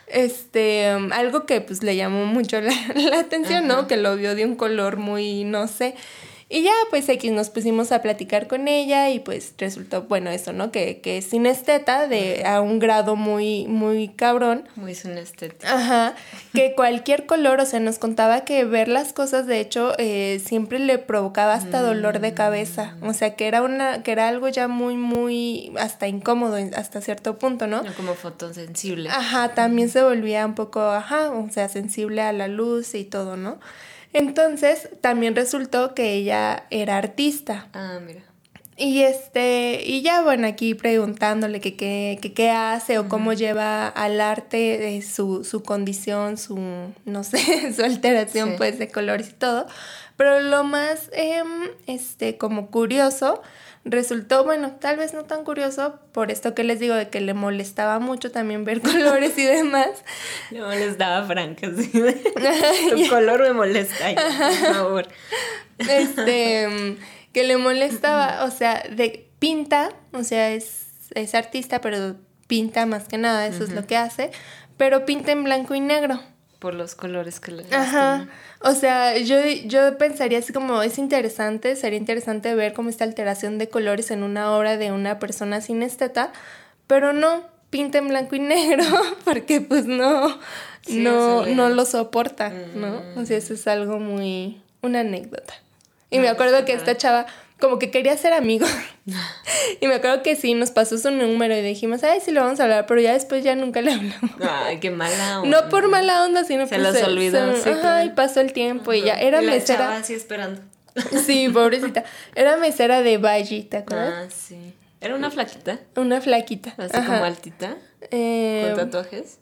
Este, 0.08 0.94
um, 0.96 1.12
algo 1.12 1.46
que 1.46 1.60
pues 1.60 1.82
le 1.82 1.96
llamó 1.96 2.26
mucho 2.26 2.60
la, 2.60 2.72
la 2.94 3.18
atención, 3.18 3.66
¿no? 3.66 3.88
Que 3.88 3.96
lo 3.96 4.14
vio 4.14 4.36
de 4.36 4.44
un 4.44 4.54
color 4.54 4.98
muy, 4.98 5.42
no 5.42 5.66
sé. 5.66 5.96
Y 6.48 6.62
ya, 6.62 6.72
pues 6.90 7.08
X 7.08 7.32
nos 7.32 7.50
pusimos 7.50 7.90
a 7.90 8.02
platicar 8.02 8.46
con 8.46 8.68
ella 8.68 9.10
y 9.10 9.18
pues 9.18 9.54
resultó, 9.58 10.02
bueno, 10.02 10.30
eso, 10.30 10.52
¿no? 10.52 10.70
Que, 10.70 11.00
que 11.00 11.18
es 11.18 11.24
sinesteta 11.24 12.06
de 12.06 12.44
a 12.46 12.60
un 12.60 12.78
grado 12.78 13.16
muy, 13.16 13.66
muy 13.66 14.08
cabrón. 14.10 14.68
muy 14.76 14.94
sinestético. 14.94 15.66
Ajá, 15.66 16.14
que 16.54 16.74
cualquier 16.76 17.26
color, 17.26 17.58
o 17.58 17.66
sea, 17.66 17.80
nos 17.80 17.98
contaba 17.98 18.42
que 18.42 18.64
ver 18.64 18.86
las 18.86 19.12
cosas, 19.12 19.48
de 19.48 19.58
hecho, 19.58 19.94
eh, 19.98 20.40
siempre 20.44 20.78
le 20.78 20.98
provocaba 20.98 21.54
hasta 21.54 21.82
dolor 21.82 22.20
de 22.20 22.32
cabeza. 22.32 22.96
O 23.02 23.12
sea, 23.12 23.34
que 23.34 23.48
era 23.48 23.62
una, 23.62 24.04
que 24.04 24.12
era 24.12 24.28
algo 24.28 24.48
ya 24.48 24.68
muy, 24.68 24.96
muy, 24.96 25.72
hasta 25.80 26.06
incómodo 26.06 26.56
hasta 26.76 27.00
cierto 27.00 27.38
punto, 27.38 27.66
¿no? 27.66 27.82
No 27.82 27.92
como 27.94 28.14
fotosensible. 28.14 29.10
Ajá, 29.10 29.54
también 29.54 29.88
se 29.88 30.00
volvía 30.04 30.46
un 30.46 30.54
poco, 30.54 30.80
ajá, 30.80 31.32
o 31.32 31.50
sea, 31.50 31.68
sensible 31.68 32.22
a 32.22 32.32
la 32.32 32.46
luz 32.46 32.94
y 32.94 33.02
todo, 33.02 33.36
¿no? 33.36 33.58
Entonces, 34.16 34.88
también 35.02 35.36
resultó 35.36 35.94
que 35.94 36.14
ella 36.14 36.64
era 36.70 36.96
artista. 36.96 37.68
Ah, 37.74 37.98
mira. 38.04 38.22
Y 38.78 39.02
este, 39.02 39.82
y 39.84 40.00
ya 40.00 40.22
bueno, 40.22 40.46
aquí 40.46 40.74
preguntándole 40.74 41.60
que 41.60 41.76
qué 41.76 42.18
que, 42.34 42.50
hace 42.50 42.98
o 42.98 43.08
cómo 43.08 43.34
lleva 43.34 43.88
al 43.88 44.20
arte 44.22 44.96
eh, 44.96 45.02
su, 45.02 45.44
su 45.44 45.62
condición, 45.62 46.38
su, 46.38 46.58
no 47.04 47.24
sé, 47.24 47.72
su 47.76 47.82
alteración 47.82 48.50
Sí. 48.50 48.54
pues 48.56 48.78
de 48.78 48.88
colores 48.88 49.28
y 49.30 49.32
todo. 49.34 49.66
Pero 50.16 50.40
lo 50.40 50.64
más, 50.64 51.10
em, 51.12 51.46
este, 51.86 52.38
como 52.38 52.70
curioso, 52.70 53.42
resultó, 53.86 54.44
bueno, 54.44 54.72
tal 54.72 54.96
vez 54.96 55.14
no 55.14 55.24
tan 55.24 55.44
curioso, 55.44 56.00
por 56.12 56.30
esto 56.30 56.54
que 56.54 56.64
les 56.64 56.80
digo 56.80 56.94
de 56.94 57.08
que 57.08 57.20
le 57.20 57.34
molestaba 57.34 58.00
mucho 58.00 58.30
también 58.32 58.64
ver 58.64 58.80
colores 58.82 59.38
y 59.38 59.44
demás. 59.44 59.88
Le 60.50 60.60
molestaba 60.60 61.18
a 61.18 61.24
Frank, 61.24 61.58
así 61.62 62.00
de, 62.00 62.12
Tu 62.90 63.08
color 63.08 63.40
me 63.42 63.52
molesta, 63.52 64.10
ya, 64.10 64.22
por 64.66 64.74
favor. 64.74 65.08
este, 65.78 66.68
mm, 66.96 66.96
que 67.32 67.44
le 67.44 67.56
molestaba, 67.56 68.44
o 68.44 68.50
sea, 68.50 68.82
de 68.90 69.30
pinta, 69.38 69.90
o 70.12 70.24
sea, 70.24 70.50
es, 70.50 70.86
es 71.14 71.34
artista, 71.34 71.80
pero 71.80 72.16
pinta 72.48 72.86
más 72.86 73.08
que 73.08 73.18
nada, 73.18 73.46
eso 73.46 73.64
es 73.64 73.70
lo 73.70 73.86
que 73.86 73.96
hace, 73.96 74.30
pero 74.76 75.06
pinta 75.06 75.32
en 75.32 75.44
blanco 75.44 75.74
y 75.74 75.80
negro. 75.80 76.20
Por 76.66 76.74
los 76.74 76.96
colores 76.96 77.38
que 77.38 77.52
le 77.52 77.64
Ajá. 77.72 78.26
O 78.58 78.72
sea, 78.72 79.16
yo, 79.18 79.36
yo 79.66 79.96
pensaría 79.98 80.40
así 80.40 80.52
como 80.52 80.82
es 80.82 80.98
interesante, 80.98 81.76
sería 81.76 81.96
interesante 81.96 82.56
ver 82.56 82.72
cómo 82.72 82.90
esta 82.90 83.04
alteración 83.04 83.56
de 83.58 83.68
colores 83.68 84.10
en 84.10 84.24
una 84.24 84.50
obra 84.50 84.76
de 84.76 84.90
una 84.90 85.20
persona 85.20 85.60
sinesteta, 85.60 86.32
pero 86.88 87.12
no 87.12 87.44
pinta 87.70 87.98
en 87.98 88.08
blanco 88.08 88.34
y 88.34 88.40
negro, 88.40 88.82
porque 89.24 89.60
pues 89.60 89.86
no, 89.86 90.40
no, 90.88 91.46
no 91.46 91.68
lo 91.68 91.84
soporta, 91.84 92.50
¿no? 92.74 93.00
O 93.14 93.24
sea, 93.24 93.36
eso 93.36 93.54
es 93.54 93.68
algo 93.68 94.00
muy, 94.00 94.60
una 94.82 95.00
anécdota. 95.00 95.54
Y 96.10 96.18
me 96.18 96.28
acuerdo 96.28 96.64
que 96.64 96.72
esta 96.72 96.96
chava 96.96 97.26
como 97.58 97.78
que 97.78 97.90
quería 97.90 98.16
ser 98.16 98.32
amigo. 98.32 98.66
y 99.80 99.86
me 99.86 99.94
acuerdo 99.94 100.22
que 100.22 100.36
sí, 100.36 100.54
nos 100.54 100.70
pasó 100.70 100.98
su 100.98 101.10
número 101.10 101.56
y 101.56 101.62
dijimos, 101.62 102.04
ay, 102.04 102.20
sí 102.20 102.30
lo 102.30 102.42
vamos 102.42 102.60
a 102.60 102.64
hablar, 102.64 102.86
pero 102.86 103.00
ya 103.00 103.12
después 103.12 103.44
ya 103.44 103.54
nunca 103.54 103.80
le 103.80 103.92
hablamos. 103.92 104.30
Ay, 104.40 104.78
qué 104.78 104.90
mala 104.90 105.40
onda. 105.40 105.62
No 105.62 105.68
por 105.68 105.88
mala 105.88 106.24
onda, 106.24 106.44
sino 106.44 106.66
se 106.66 106.78
los 106.78 107.00
olvidó. 107.02 107.52
ajá, 107.52 108.04
y 108.04 108.10
pasó 108.10 108.40
el 108.40 108.52
tiempo 108.52 108.92
y 108.92 109.02
ya 109.02 109.14
era 109.14 109.42
y 109.42 109.46
la 109.46 109.52
mesera. 109.52 109.78
Chava 109.78 109.96
así 109.96 110.14
esperando. 110.14 110.60
sí, 111.26 111.48
pobrecita. 111.48 112.04
Era 112.34 112.56
mesera 112.56 113.02
de 113.02 113.18
Valle, 113.18 113.62
¿te 113.62 113.78
acuerdas? 113.78 114.14
Ah, 114.26 114.30
sí. 114.30 114.74
¿Era 115.00 115.14
una 115.14 115.30
flaquita? 115.30 115.80
Una 115.94 116.20
flaquita. 116.20 116.74
Así 116.78 116.96
como 116.96 117.24
altita. 117.24 117.76
Eh, 118.10 118.72
¿Con 118.74 118.90
tatuajes? 118.90 119.38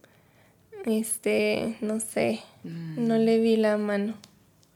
Este, 0.84 1.76
no 1.80 2.00
sé. 2.00 2.42
No 2.62 3.16
le 3.18 3.38
vi 3.38 3.56
la 3.56 3.76
mano. 3.76 4.14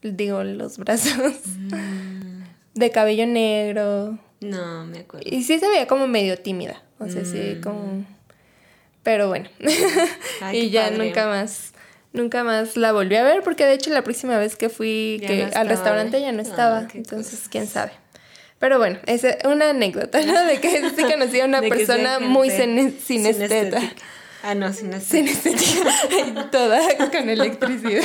Digo, 0.03 0.45
los 0.45 0.79
brazos. 0.79 1.35
Mm. 1.47 2.43
De 2.79 2.91
cabello 2.91 3.27
negro. 3.27 4.19
No, 4.41 4.85
me 4.87 5.01
acuerdo. 5.01 5.27
Y 5.31 5.43
sí 5.43 5.59
se 5.59 5.67
veía 5.69 5.87
como 5.87 6.07
medio 6.07 6.39
tímida. 6.39 6.83
O 6.99 7.09
sea, 7.09 7.25
sí, 7.25 7.57
Mm. 7.57 7.61
como. 7.63 8.05
Pero 9.03 9.29
bueno. 9.29 9.49
Ay, 10.41 10.59
y 10.67 10.71
ya 10.71 10.85
padre. 10.91 10.99
nunca 11.07 11.27
más. 11.27 11.73
Nunca 12.13 12.43
más 12.45 12.77
la 12.77 12.93
volví 12.93 13.17
a 13.17 13.23
ver 13.23 13.43
porque 13.43 13.65
de 13.67 13.75
hecho 13.75 13.91
la 13.91 14.03
próxima 14.03 14.39
vez 14.39 14.57
que 14.57 14.69
fui 14.69 15.23
que 15.27 15.47
no 15.47 15.51
al 15.61 15.69
restaurante 15.69 16.21
ya 16.21 16.33
no 16.33 16.39
Ah, 16.39 16.43
estaba. 16.43 16.89
entonces, 16.95 17.49
quién 17.51 17.67
sabe. 17.67 17.93
Pero 18.59 18.79
bueno, 18.79 18.99
es 19.07 19.25
una 19.45 19.71
anécdota, 19.71 20.21
¿no? 20.23 20.45
De 20.45 20.61
que 20.61 20.91
sí 20.91 21.03
conocí 21.03 21.41
a 21.41 21.45
una 21.45 21.61
persona 21.69 22.19
muy 22.19 22.51
sinesteta. 22.51 23.05
sinestética. 23.07 23.83
Ah, 24.43 24.55
no, 24.55 24.73
sinestética. 24.73 25.33
Sinestética. 25.43 26.51
Toda 26.51 26.81
con 27.11 27.29
electricidad. 27.29 28.03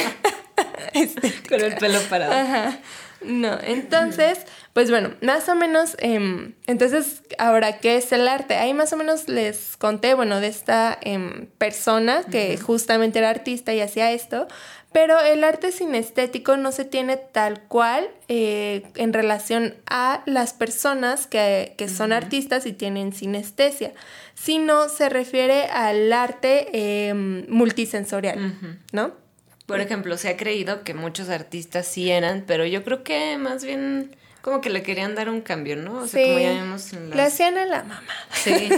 Con 1.50 1.62
el 1.62 1.76
pelo 1.76 2.00
parado. 2.10 2.34
Ajá. 2.34 2.80
No, 3.26 3.58
entonces, 3.62 4.40
pues 4.74 4.90
bueno, 4.90 5.14
más 5.22 5.48
o 5.50 5.56
menos, 5.56 5.96
em, 6.00 6.54
entonces, 6.68 7.24
ahora, 7.38 7.80
¿qué 7.80 7.98
es 7.98 8.12
el 8.12 8.28
arte? 8.28 8.56
Ahí 8.56 8.74
más 8.74 8.92
o 8.94 8.98
menos 8.98 9.28
les 9.28 9.78
conté, 9.78 10.14
bueno, 10.14 10.40
de 10.40 10.48
esta 10.48 10.98
em, 11.02 11.48
persona 11.58 12.24
que 12.30 12.58
justamente 12.58 13.20
era 13.20 13.30
artista 13.30 13.74
y 13.74 13.82
hacía 13.82 14.12
esto, 14.12 14.48
pero 14.92 15.20
el 15.20 15.44
arte 15.44 15.72
sinestético 15.72 16.56
no 16.56 16.72
se 16.72 16.86
tiene 16.86 17.18
tal 17.18 17.62
cual 17.64 18.10
eh, 18.28 18.84
en 18.96 19.12
relación 19.12 19.76
a 19.90 20.22
las 20.26 20.54
personas 20.54 21.26
que, 21.26 21.74
que 21.78 21.90
son 21.90 22.14
artistas 22.14 22.66
y 22.68 22.74
tienen 22.74 23.12
sinestesia, 23.12 23.94
sino 24.36 24.90
se 24.90 25.10
refiere 25.10 25.66
al 25.66 26.14
arte 26.14 27.08
em, 27.08 27.46
multisensorial, 27.50 28.56
¿no? 28.92 29.23
Por 29.66 29.80
ejemplo, 29.80 30.18
se 30.18 30.30
ha 30.30 30.38
creído 30.38 30.84
que 30.84 30.94
muchos 30.94 31.30
artistas 31.30 31.88
sí 31.88 32.12
eran, 32.12 32.44
pero 32.46 32.66
yo 32.66 32.84
creo 32.84 33.04
que 33.04 33.38
más 33.38 33.64
bien 33.64 34.16
como 34.42 34.60
que 34.60 34.70
le 34.70 34.84
querían 34.84 35.16
dar 35.16 35.30
un 35.30 35.40
cambio, 35.40 35.78
¿no? 35.78 36.00
O 36.00 36.08
sea, 36.08 36.22
como 36.22 36.40
ya 36.40 36.50
vemos 36.50 36.92
en 36.92 37.10
Le 37.12 37.16
las... 37.16 37.34
hacían 37.34 37.58
a 37.58 37.66
la 37.66 37.84
mamá. 37.84 38.04
Sí. 38.34 38.70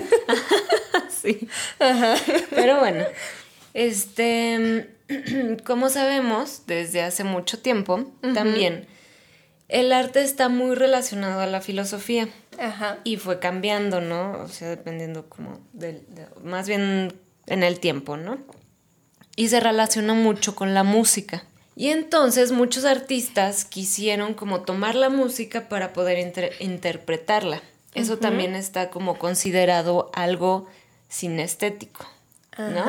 sí. 1.10 1.48
Pero 2.52 2.80
bueno, 2.80 3.04
este, 3.74 4.90
como 5.66 5.90
sabemos 5.90 6.64
desde 6.68 7.02
hace 7.02 7.24
mucho 7.24 7.60
tiempo, 7.60 8.12
también 8.34 8.88
el 9.68 9.92
arte 9.92 10.22
está 10.22 10.50
muy 10.50 10.76
relacionado 10.76 11.42
a 11.42 11.48
la 11.48 11.62
filosofía 11.62 12.30
Ajá. 12.60 13.00
y 13.04 13.18
fue 13.18 13.40
cambiando, 13.40 14.02
¿no? 14.02 14.34
O 14.44 14.48
sea, 14.48 14.70
dependiendo 14.70 15.28
como 15.28 15.60
del, 15.74 16.06
de- 16.14 16.28
más 16.44 16.68
bien 16.68 17.14
en 17.48 17.64
el 17.64 17.80
tiempo, 17.80 18.18
¿no? 18.18 18.38
Y 19.36 19.50
se 19.50 19.60
relaciona 19.60 20.14
mucho 20.14 20.56
con 20.56 20.74
la 20.74 20.84
música. 20.84 21.44
Y 21.76 21.90
entonces 21.90 22.52
muchos 22.54 22.86
artistas 22.86 23.66
quisieron 23.66 24.34
como 24.34 24.62
tomar 24.62 24.96
la 24.96 25.10
música 25.10 25.68
para 25.68 25.92
poder 25.92 26.20
inter- 26.20 26.54
interpretarla. 26.60 27.62
Eso 27.94 28.18
también 28.18 28.56
está 28.56 28.90
como 28.90 29.18
considerado 29.20 30.10
algo 30.14 30.68
sinestético, 31.10 32.06
¿no? 32.58 32.86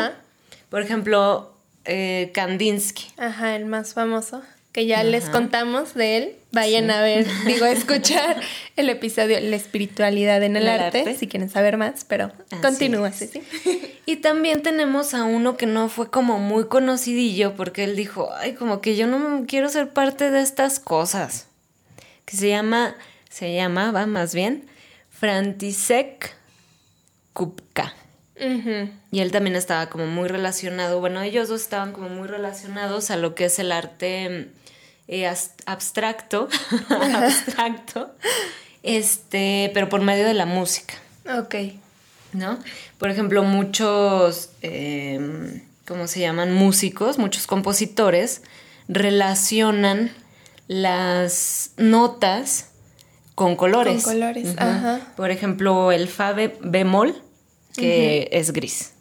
Por 0.69 0.83
ejemplo, 0.83 1.53
eh, 1.85 2.31
Kandinsky. 2.35 3.07
Ajá, 3.17 3.55
el 3.57 3.67
más 3.67 3.95
famoso. 3.95 4.43
Que 4.77 4.85
ya 4.85 5.03
les 5.05 5.31
contamos 5.31 5.95
de 5.95 6.19
él. 6.19 6.37
Vayan 6.53 6.91
a 6.91 7.01
ver, 7.01 7.27
digo, 7.47 7.65
a 7.65 7.71
escuchar 7.71 8.39
el 8.77 8.91
episodio 8.91 9.41
La 9.41 9.57
espiritualidad 9.57 10.43
en 10.43 10.55
el, 10.55 10.69
arte, 10.69 10.99
arte. 10.99 11.17
si 11.17 11.29
quieren 11.29 11.49
saber 11.49 11.79
más, 11.79 12.05
pero 12.05 12.31
Así 12.51 12.61
continúa, 12.61 13.09
es. 13.09 13.17
Ceci. 13.17 13.41
Y 14.05 14.17
también 14.17 14.61
tenemos 14.61 15.15
a 15.15 15.25
uno 15.25 15.57
que 15.57 15.65
no 15.65 15.89
fue 15.89 16.11
como 16.11 16.39
muy 16.39 16.67
conocidillo 16.67 17.55
porque 17.55 17.85
él 17.85 17.97
dijo, 17.97 18.29
ay, 18.35 18.53
como 18.53 18.83
que 18.83 18.97
yo 18.97 19.07
no 19.07 19.47
quiero 19.47 19.71
ser 19.71 19.95
parte 19.95 20.31
de 20.31 20.43
estas 20.43 20.79
cosas. 20.79 21.47
Que 22.27 22.37
se 22.37 22.51
llama, 22.51 22.97
se 23.31 23.55
llamaba 23.55 24.05
más 24.05 24.35
bien, 24.35 24.67
František 25.09 26.37
Kupka. 27.33 27.95
Y 29.11 29.21
él 29.21 29.33
también 29.33 29.57
estaba 29.57 29.89
como 29.89 30.07
muy 30.07 30.29
relacionado, 30.29 31.01
bueno, 31.01 31.23
ellos 31.23 31.49
dos 31.49 31.63
estaban 31.63 31.95
como 31.95 32.11
muy 32.11 32.29
relacionados 32.29 33.11
a 33.11 33.17
lo 33.17 33.35
que 33.35 33.47
es 33.47 33.59
el 33.59 33.73
arte 33.73 34.51
eh, 35.09 35.27
abstracto, 35.67 36.49
abstracto, 36.89 38.11
este, 38.83 39.71
pero 39.75 39.89
por 39.89 40.01
medio 40.03 40.27
de 40.27 40.35
la 40.35 40.47
música. 40.47 40.95
Ok. 41.39 41.55
¿no? 42.33 42.59
Por 42.99 43.11
ejemplo, 43.11 43.43
muchos, 43.45 44.51
eh, 44.63 45.63
¿cómo 45.87 46.07
se 46.07 46.21
llaman? 46.21 46.53
Músicos, 46.53 47.19
muchos 47.19 47.47
compositores 47.47 48.43
relacionan 48.89 50.11
las 50.69 51.71
notas 51.77 52.71
con 53.35 53.57
colores. 53.57 54.03
Con 54.05 54.15
colores, 54.15 54.55
ajá. 54.59 55.01
Por 55.17 55.31
ejemplo, 55.31 55.93
el 55.93 56.09
fa 56.09 56.33
be- 56.33 56.59
bemol, 56.61 57.15
que 57.77 58.29
es 58.33 58.53
gris. 58.53 58.93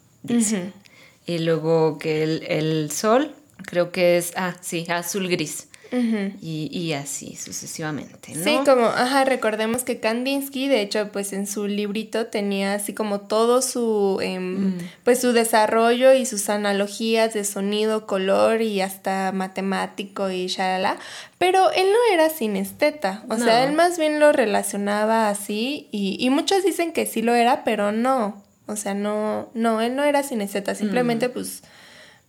Y 1.26 1.38
luego 1.38 1.98
que 1.98 2.22
el, 2.22 2.44
el 2.48 2.90
sol, 2.92 3.34
creo 3.64 3.90
que 3.92 4.16
es, 4.16 4.32
ah, 4.36 4.54
sí, 4.60 4.86
azul 4.88 5.28
gris. 5.28 5.68
Y, 5.92 6.68
y 6.72 6.92
así 6.92 7.36
sucesivamente, 7.36 8.34
¿no? 8.34 8.44
Sí, 8.44 8.58
como, 8.64 8.86
ajá, 8.86 9.24
recordemos 9.24 9.82
que 9.84 10.00
Kandinsky, 10.00 10.68
de 10.68 10.80
hecho, 10.82 11.10
pues 11.12 11.32
en 11.32 11.46
su 11.46 11.66
librito 11.66 12.26
tenía 12.26 12.74
así 12.74 12.92
como 12.94 13.20
todo 13.20 13.62
su, 13.62 14.18
em, 14.22 14.46
Mm. 14.76 14.78
pues 15.04 15.20
su 15.20 15.32
desarrollo 15.32 16.12
y 16.14 16.26
sus 16.26 16.48
analogías 16.48 17.34
de 17.34 17.44
sonido, 17.44 18.06
color 18.06 18.62
y 18.62 18.80
hasta 18.80 19.32
matemático 19.32 20.30
y 20.30 20.46
shalala, 20.48 20.96
pero 21.38 21.70
él 21.72 21.86
no 21.92 22.14
era 22.14 22.30
sinesteta, 22.30 23.24
o 23.28 23.36
sea, 23.36 23.64
él 23.64 23.72
más 23.74 23.98
bien 23.98 24.20
lo 24.20 24.32
relacionaba 24.32 25.28
así 25.28 25.88
y, 25.92 26.16
y 26.18 26.30
muchos 26.30 26.64
dicen 26.64 26.92
que 26.92 27.06
sí 27.06 27.22
lo 27.22 27.34
era, 27.34 27.64
pero 27.64 27.92
no, 27.92 28.42
o 28.66 28.76
sea, 28.76 28.94
no, 28.94 29.50
no, 29.54 29.80
él 29.80 29.94
no 29.94 30.02
era 30.04 30.22
sinesteta, 30.22 30.72
Mm. 30.72 30.76
simplemente 30.76 31.28
pues 31.28 31.62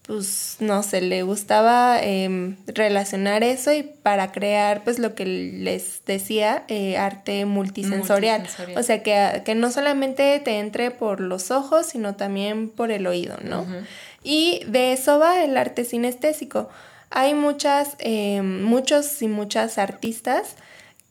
pues 0.08 0.56
no 0.60 0.84
sé, 0.84 1.02
le 1.02 1.22
gustaba 1.24 2.02
em, 2.02 2.56
relacionar 2.66 3.44
eso 3.44 3.74
y 3.74 3.84
para 3.84 4.32
crear 4.32 4.86
pues 4.86 5.00
lo 5.00 5.16
que 5.16 5.26
les 5.26 6.02
decía, 6.06 6.64
eh, 6.70 6.98
arte 6.98 7.46
multisensorial. 7.46 8.40
Multisensorial. 8.40 8.80
O 8.80 8.84
sea, 8.84 9.04
que, 9.04 9.44
que 9.44 9.54
no 9.54 9.70
solamente 9.70 10.40
te 10.40 10.60
entre 10.60 10.92
por 10.92 11.20
los 11.20 11.52
ojos, 11.52 11.88
sino 11.88 12.16
también 12.16 12.70
por 12.70 12.90
el 12.92 13.06
oído, 13.06 13.36
¿no? 13.44 13.66
Y 14.24 14.64
de 14.68 14.94
eso 14.94 15.20
va 15.20 15.44
el 15.44 15.58
arte 15.58 15.84
sinestésico. 15.84 16.70
Hay 17.10 17.34
muchas, 17.34 17.98
em, 18.00 18.64
muchos 18.64 19.22
y 19.22 19.28
muchas 19.28 19.78
artistas 19.78 20.56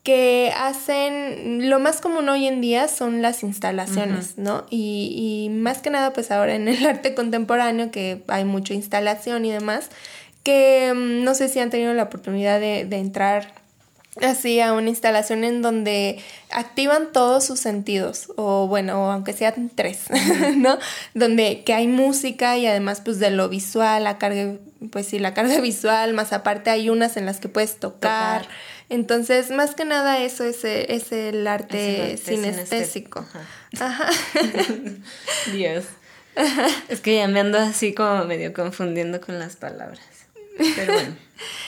que 0.07 0.53
hacen, 0.55 1.69
lo 1.69 1.81
más 1.81 1.99
común 1.99 2.29
hoy 2.29 2.47
en 2.47 2.61
día 2.61 2.87
son 2.87 3.21
las 3.21 3.43
instalaciones, 3.43 4.37
¿no? 4.37 4.65
Y, 4.69 5.11
y 5.45 5.49
más 5.49 5.79
que 5.79 5.89
nada, 5.89 6.13
pues 6.13 6.31
ahora 6.31 6.55
en 6.55 6.69
el 6.69 6.85
arte 6.87 7.13
contemporáneo, 7.13 7.91
que 7.91 8.23
hay 8.29 8.45
mucha 8.45 8.73
instalación 8.73 9.43
y 9.43 9.51
demás, 9.51 9.89
que 10.43 10.93
mm, 10.95 11.25
no 11.25 11.35
sé 11.35 11.49
si 11.49 11.59
han 11.59 11.71
tenido 11.71 11.93
la 11.93 12.03
oportunidad 12.03 12.61
de, 12.61 12.85
de 12.85 12.99
entrar 12.99 13.53
así 14.21 14.61
a 14.61 14.71
una 14.71 14.87
instalación 14.87 15.43
en 15.43 15.61
donde 15.61 16.19
activan 16.51 17.11
todos 17.11 17.43
sus 17.43 17.59
sentidos 17.59 18.31
o 18.37 18.65
bueno 18.67 19.11
aunque 19.11 19.33
sean 19.33 19.69
tres 19.75 20.05
no 20.55 20.79
donde 21.13 21.63
que 21.63 21.75
hay 21.75 21.87
música 21.87 22.57
y 22.57 22.65
además 22.65 23.01
pues 23.05 23.19
de 23.19 23.29
lo 23.29 23.47
visual 23.47 24.05
la 24.05 24.17
carga 24.17 24.55
pues 24.91 25.07
sí 25.07 25.19
la 25.19 25.33
carga 25.33 25.59
visual 25.61 26.13
más 26.13 26.33
aparte 26.33 26.69
hay 26.69 26.89
unas 26.89 27.17
en 27.17 27.25
las 27.25 27.39
que 27.39 27.49
puedes 27.49 27.77
tocar, 27.77 28.43
Tocar. 28.43 28.55
entonces 28.89 29.51
más 29.51 29.75
que 29.75 29.85
nada 29.85 30.19
eso 30.19 30.43
es, 30.43 30.63
es 30.63 31.11
el 31.11 31.47
arte, 31.47 32.13
Es 32.13 32.27
el 32.27 32.45
arte 32.45 32.51
sinestésico 32.53 33.25
sinestésico. 33.25 33.25
ajá 33.79 34.09
Dios. 35.51 35.85
Es 36.89 37.01
que 37.01 37.15
ya 37.15 37.27
me 37.27 37.39
ando 37.39 37.57
así 37.57 37.93
como 37.93 38.25
medio 38.25 38.53
confundiendo 38.53 39.19
con 39.21 39.39
las 39.39 39.55
palabras. 39.55 40.01
Pero 40.75 40.93
bueno. 40.93 41.15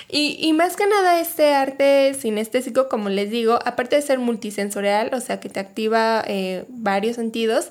Y, 0.08 0.38
y, 0.40 0.54
más 0.54 0.76
que 0.76 0.88
nada 0.88 1.20
este 1.22 1.54
arte 1.54 2.16
sinestésico, 2.20 2.90
como 2.90 3.10
les 3.10 3.30
digo, 3.30 3.60
aparte 3.66 3.96
de 3.96 4.02
ser 4.02 4.18
multisensorial, 4.18 5.14
o 5.14 5.22
sea 5.22 5.40
que 5.40 5.50
te 5.50 5.60
activa 5.60 6.24
eh, 6.28 6.66
varios 6.70 7.16
sentidos, 7.18 7.70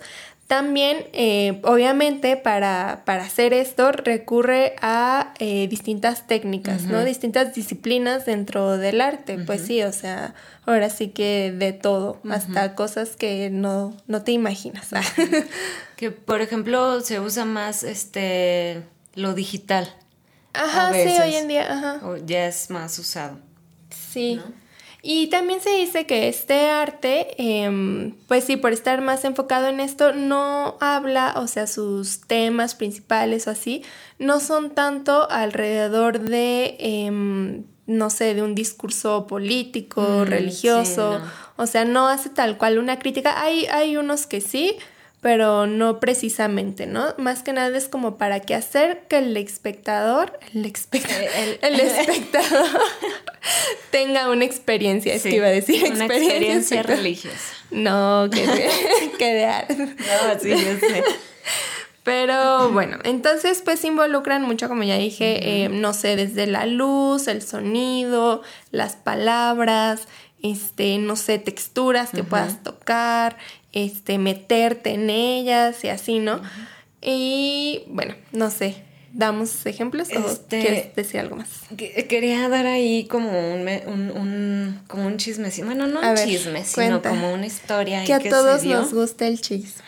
también, 0.49 1.07
eh, 1.13 1.61
obviamente, 1.63 2.39
para, 2.39 3.03
para, 3.05 3.25
hacer 3.25 3.53
esto 3.53 3.93
recurre 3.93 4.77
a 4.81 5.35
eh, 5.39 5.69
distintas 5.69 6.27
técnicas, 6.27 6.85
¿no? 6.85 7.05
Distintas 7.05 7.55
disciplinas 7.55 8.25
dentro 8.25 8.79
del 8.79 9.03
arte. 9.03 9.39
Pues 9.39 9.61
sí, 9.61 9.83
o 9.83 9.93
sea, 9.93 10.35
ahora 10.65 10.89
sí 10.89 11.09
que 11.09 11.53
de 11.55 11.75
todo, 11.75 12.23
hasta 12.31 12.75
cosas 12.75 13.11
que 13.11 13.51
no, 13.51 13.95
no 14.07 14.23
te 14.23 14.33
imaginas. 14.33 14.89
que, 15.97 16.11
por 16.13 16.41
ejemplo, 16.41 17.03
se 17.03 17.21
usa 17.21 17.45
más 17.45 17.83
este 17.83 18.83
lo 19.15 19.35
digital. 19.35 19.95
Ajá, 20.55 20.95
sí, 20.95 21.11
hoy 21.23 21.35
en 21.35 21.49
día, 21.49 21.71
ajá. 21.71 22.01
ya 22.25 22.47
es 22.47 22.71
más 22.71 22.99
usado. 22.99 23.39
Sí. 23.91 24.41
Y 25.03 25.29
también 25.29 25.61
se 25.61 25.71
dice 25.71 26.07
que 26.07 26.29
este 26.29 26.71
arte, 26.71 27.29
em, 27.39 28.15
pues 28.27 28.45
sí, 28.45 28.57
por 28.57 28.73
estar 28.73 29.01
más 29.01 29.25
enfocado 29.25 29.69
en 29.69 29.79
esto, 29.79 30.13
no 30.13 30.77
habla, 30.81 31.35
o 31.37 31.47
sea, 31.47 31.69
sus 31.69 32.21
temas 32.23 32.75
principales 32.75 33.47
o 33.47 33.51
así, 33.51 33.83
no 34.19 34.41
son 34.41 34.71
tanto 34.71 35.31
alrededor 35.31 36.19
de, 36.21 36.77
em, 36.81 37.65
no 37.87 38.11
sé, 38.11 38.35
de 38.35 38.43
un 38.43 38.57
discurso 38.57 39.29
político, 39.29 40.03
mm, 40.03 40.23
religioso, 40.25 41.21
o 41.57 41.67
sea, 41.67 41.85
no 41.85 42.09
hace 42.09 42.29
tal 42.29 42.59
cual 42.59 42.79
una 42.79 42.99
crítica. 42.99 43.41
Hay, 43.41 43.67
hay 43.67 43.97
unos 43.97 44.27
que 44.27 44.41
sí, 44.41 44.77
pero 45.21 45.67
no 45.67 45.99
precisamente, 45.99 46.87
¿no? 46.87 47.15
Más 47.19 47.43
que 47.43 47.53
nada 47.53 47.77
es 47.77 47.89
como 47.89 48.19
para 48.19 48.41
que 48.41 48.55
hacer 48.55 49.03
que 49.09 49.19
el 49.19 49.37
espectador, 49.37 50.39
el, 50.55 50.65
eh, 50.67 51.59
el, 51.63 51.81
espectador 51.81 52.69
tenga 53.91 54.31
una 54.31 54.45
experiencia, 54.45 55.15
es 55.15 55.23
que 55.23 55.37
iba 55.37 55.47
a 55.47 55.51
decir 55.51 55.91
una 55.91 56.07
experiencia, 56.07 56.83
religiosa. 56.83 57.37
No, 57.71 58.29
que 58.33 58.47
de, 58.47 58.71
que 59.19 59.65
No, 59.69 60.41
sí, 60.41 60.51
yo 60.51 60.79
sé. 60.89 61.05
Pero 62.05 62.71
bueno, 62.71 62.99
entonces 63.05 63.61
pues 63.63 63.85
involucran 63.85 64.43
mucho, 64.43 64.69
como 64.69 64.83
ya 64.83 64.97
dije, 64.97 65.65
eh, 65.65 65.69
no 65.69 65.93
sé, 65.93 66.17
desde 66.17 66.47
la 66.47 66.65
luz, 66.65 67.29
el 67.29 67.43
sonido, 67.43 68.43
las 68.71 68.97
palabras, 68.97 70.09
este, 70.43 70.99
no 70.99 71.17
sé, 71.17 71.39
texturas 71.39 72.11
que 72.11 72.25
puedas 72.25 72.63
tocar, 72.63 73.37
este, 73.73 74.19
meterte 74.19 74.91
en 74.91 75.11
ellas 75.11 75.85
y 75.85 75.89
así, 75.89 76.19
¿no? 76.19 76.41
Y 77.01 77.85
bueno, 77.89 78.15
no 78.33 78.51
sé, 78.51 78.83
¿damos 79.13 79.67
ejemplos 79.67 80.09
o 80.11 80.31
este, 80.31 80.61
quieres 80.61 80.97
decir 80.97 81.21
algo 81.21 81.37
más? 81.37 81.49
Quería 81.77 82.49
dar 82.49 82.67
ahí 82.67 83.07
como 83.07 83.31
un, 83.31 83.69
un, 83.87 84.81
como 84.89 85.07
un 85.07 85.17
chisme, 85.17 85.51
bueno, 85.65 85.87
no 85.87 86.01
un 86.01 86.17
chisme, 86.17 86.65
sino 86.65 87.03
como 87.03 87.33
una 87.33 87.47
historia. 87.47 88.05
Que 88.05 88.15
a 88.15 88.21
todos 88.21 88.65
nos 88.65 88.93
gusta 88.93 89.27
el 89.27 89.41
chisme. 89.41 89.85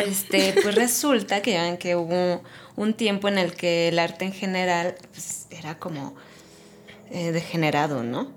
Este, 0.00 0.54
pues 0.62 0.74
resulta 0.74 1.42
que 1.42 1.52
ya 1.52 1.62
ven 1.62 1.76
que 1.76 1.94
hubo 1.94 2.42
un 2.76 2.94
tiempo 2.94 3.28
en 3.28 3.38
el 3.38 3.54
que 3.54 3.88
el 3.88 3.98
arte 3.98 4.24
en 4.24 4.32
general 4.32 4.94
pues, 5.12 5.46
era 5.50 5.78
como 5.78 6.14
eh, 7.10 7.32
degenerado, 7.32 8.02
¿no? 8.02 8.32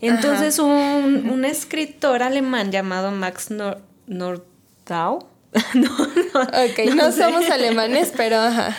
Entonces 0.00 0.58
un, 0.58 1.30
un, 1.30 1.44
escritor 1.44 2.22
alemán 2.22 2.70
llamado 2.70 3.10
Max 3.10 3.50
Nor 3.50 3.80
Nordau. 4.06 5.28
no, 5.74 5.88
no, 5.88 6.40
ok, 6.40 6.94
no, 6.94 7.12
somos 7.12 7.48
alemanes, 7.48 8.12
pero 8.16 8.38
ajá. 8.38 8.76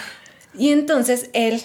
Y 0.57 0.71
entonces 0.71 1.29
él 1.33 1.61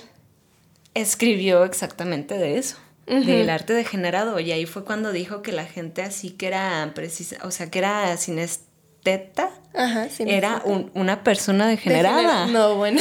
escribió 0.95 1.65
exactamente 1.65 2.39
de 2.39 2.59
eso, 2.59 2.77
del 3.07 3.51
arte 3.51 3.73
degenerado. 3.73 4.39
Y 4.41 4.53
ahí 4.53 4.67
fue 4.67 4.85
cuando 4.85 5.13
dijo 5.13 5.43
que 5.43 5.53
la 5.53 5.65
gente 5.65 6.03
así 6.03 6.31
que 6.31 6.47
era 6.47 6.91
precisa, 6.95 7.37
o 7.43 7.51
sea, 7.51 7.71
que 7.71 7.79
era 7.79 8.17
sinesteta. 8.17 9.51
Ajá, 9.75 10.09
era 10.19 10.63
una 10.95 11.23
persona 11.23 11.69
degenerada. 11.69 12.47
no, 12.47 12.77
bueno. 12.77 13.01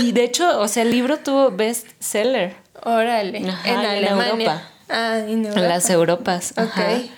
y 0.00 0.12
de 0.12 0.24
hecho, 0.24 0.60
o 0.60 0.68
sea, 0.68 0.82
el 0.82 0.90
libro 0.90 1.18
tuvo 1.18 1.50
bestseller. 1.50 2.56
Órale. 2.82 3.38
en 3.38 3.48
Alemania. 3.78 4.68
Ah, 4.88 5.18
en 5.18 5.46
Europa. 5.46 5.60
En 5.60 5.68
las 5.68 5.90
Europas. 5.90 6.54
Ok. 6.58 7.10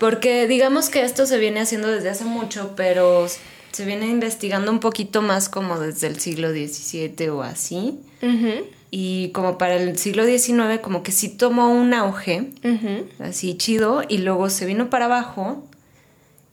Porque 0.00 0.48
digamos 0.48 0.88
que 0.88 1.02
esto 1.02 1.26
se 1.26 1.36
viene 1.36 1.60
haciendo 1.60 1.88
desde 1.88 2.08
hace 2.08 2.24
mucho, 2.24 2.72
pero 2.74 3.26
se 3.70 3.84
viene 3.84 4.06
investigando 4.08 4.72
un 4.72 4.80
poquito 4.80 5.20
más 5.20 5.50
como 5.50 5.78
desde 5.78 6.06
el 6.06 6.18
siglo 6.18 6.50
XVII 6.50 7.28
o 7.28 7.42
así. 7.42 8.00
Y 8.90 9.28
como 9.28 9.58
para 9.58 9.76
el 9.76 9.98
siglo 9.98 10.24
XIX 10.24 10.80
como 10.80 11.02
que 11.02 11.12
sí 11.12 11.28
tomó 11.28 11.68
un 11.68 11.92
auge, 11.92 12.50
así 13.18 13.58
chido, 13.58 14.02
y 14.08 14.18
luego 14.18 14.48
se 14.48 14.64
vino 14.64 14.88
para 14.88 15.04
abajo, 15.04 15.68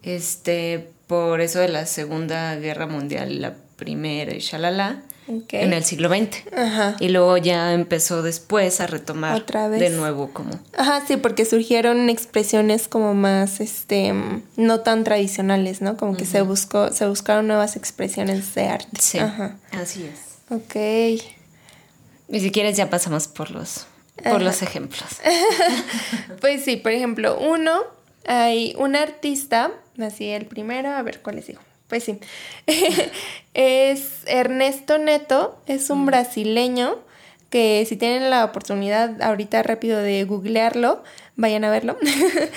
este, 0.04 0.90
por 1.08 1.40
eso 1.40 1.60
de 1.60 1.70
la 1.70 1.86
Segunda 1.86 2.54
Guerra 2.58 2.86
Mundial 2.86 3.32
y 3.32 3.40
la 3.40 3.56
Primera 3.78 4.36
y 4.36 4.40
shalala 4.40 5.04
en 5.28 5.74
el 5.74 5.84
siglo 5.84 6.10
XX. 6.10 6.44
Y 7.00 7.10
luego 7.10 7.38
ya 7.38 7.74
empezó 7.74 8.22
después 8.22 8.80
a 8.80 8.88
retomar 8.88 9.36
Otra 9.36 9.68
vez. 9.68 9.80
de 9.80 9.90
nuevo 9.90 10.32
como... 10.32 10.52
Ajá, 10.78 11.04
sí, 11.06 11.18
porque 11.18 11.46
surgieron 11.46 12.10
expresiones 12.10 12.88
como 12.88 13.13
más, 13.13 13.60
este, 13.60 14.13
no 14.56 14.80
tan 14.82 15.04
tradicionales, 15.04 15.82
¿no? 15.82 15.98
Como 15.98 16.16
que 16.16 16.26
se 16.26 16.42
buscó, 16.42 16.92
se 16.92 17.08
buscaron 17.08 17.48
nuevas 17.48 17.76
expresiones 17.76 18.56
de 18.56 18.68
arte. 18.68 19.02
Sí, 19.02 19.20
Ajá. 19.20 19.58
así 19.72 20.04
es. 20.06 20.38
Ok. 20.50 20.76
Y 22.30 22.40
si 22.40 22.52
quieres 22.52 22.78
ya 22.78 22.90
pasamos 22.90 23.28
por 23.28 23.52
los, 23.52 23.86
por 24.24 24.42
los 24.42 24.62
ejemplos. 24.62 25.10
pues 26.42 26.63
sí, 26.63 26.78
por 26.78 26.92
ejemplo, 26.92 27.38
uno, 27.40 27.84
hay 28.26 28.76
un 28.78 28.96
artista, 28.96 29.72
así 30.00 30.30
el 30.30 30.46
primero, 30.46 30.90
a 30.90 31.02
ver 31.02 31.22
cuál 31.22 31.38
les 31.38 31.48
digo. 31.48 31.62
Pues 31.88 32.04
sí. 32.04 32.19
es 33.54 34.23
Ernesto 34.26 34.97
Neto, 34.97 35.62
es 35.65 35.89
un 35.89 36.06
brasileño 36.06 37.00
que 37.50 37.86
si 37.88 37.95
tienen 37.95 38.30
la 38.30 38.43
oportunidad 38.43 39.21
ahorita 39.21 39.63
rápido 39.63 40.00
de 40.00 40.23
googlearlo, 40.26 41.04
vayan 41.36 41.63
a 41.63 41.71
verlo. 41.71 41.97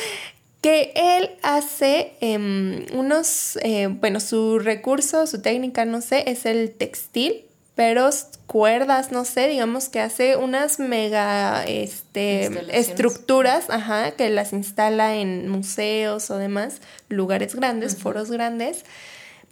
que 0.61 0.93
él 0.95 1.31
hace 1.43 2.15
em, 2.21 2.85
unos, 2.93 3.57
eh, 3.63 3.87
bueno, 3.87 4.21
su 4.21 4.59
recurso, 4.59 5.27
su 5.27 5.41
técnica, 5.41 5.85
no 5.85 6.01
sé, 6.01 6.25
es 6.31 6.45
el 6.45 6.73
textil, 6.73 7.45
pero 7.77 8.11
cuerdas, 8.47 9.11
no 9.11 9.25
sé, 9.25 9.47
digamos 9.49 9.89
que 9.89 10.01
hace 10.01 10.37
unas 10.37 10.81
mega 10.81 11.65
este, 11.65 12.51
estructuras, 12.77 13.71
ajá, 13.71 14.11
que 14.11 14.29
las 14.29 14.53
instala 14.53 15.15
en 15.15 15.49
museos 15.49 16.31
o 16.31 16.37
demás, 16.37 16.83
lugares 17.09 17.55
grandes, 17.55 17.97
foros 17.97 18.31
grandes 18.31 18.85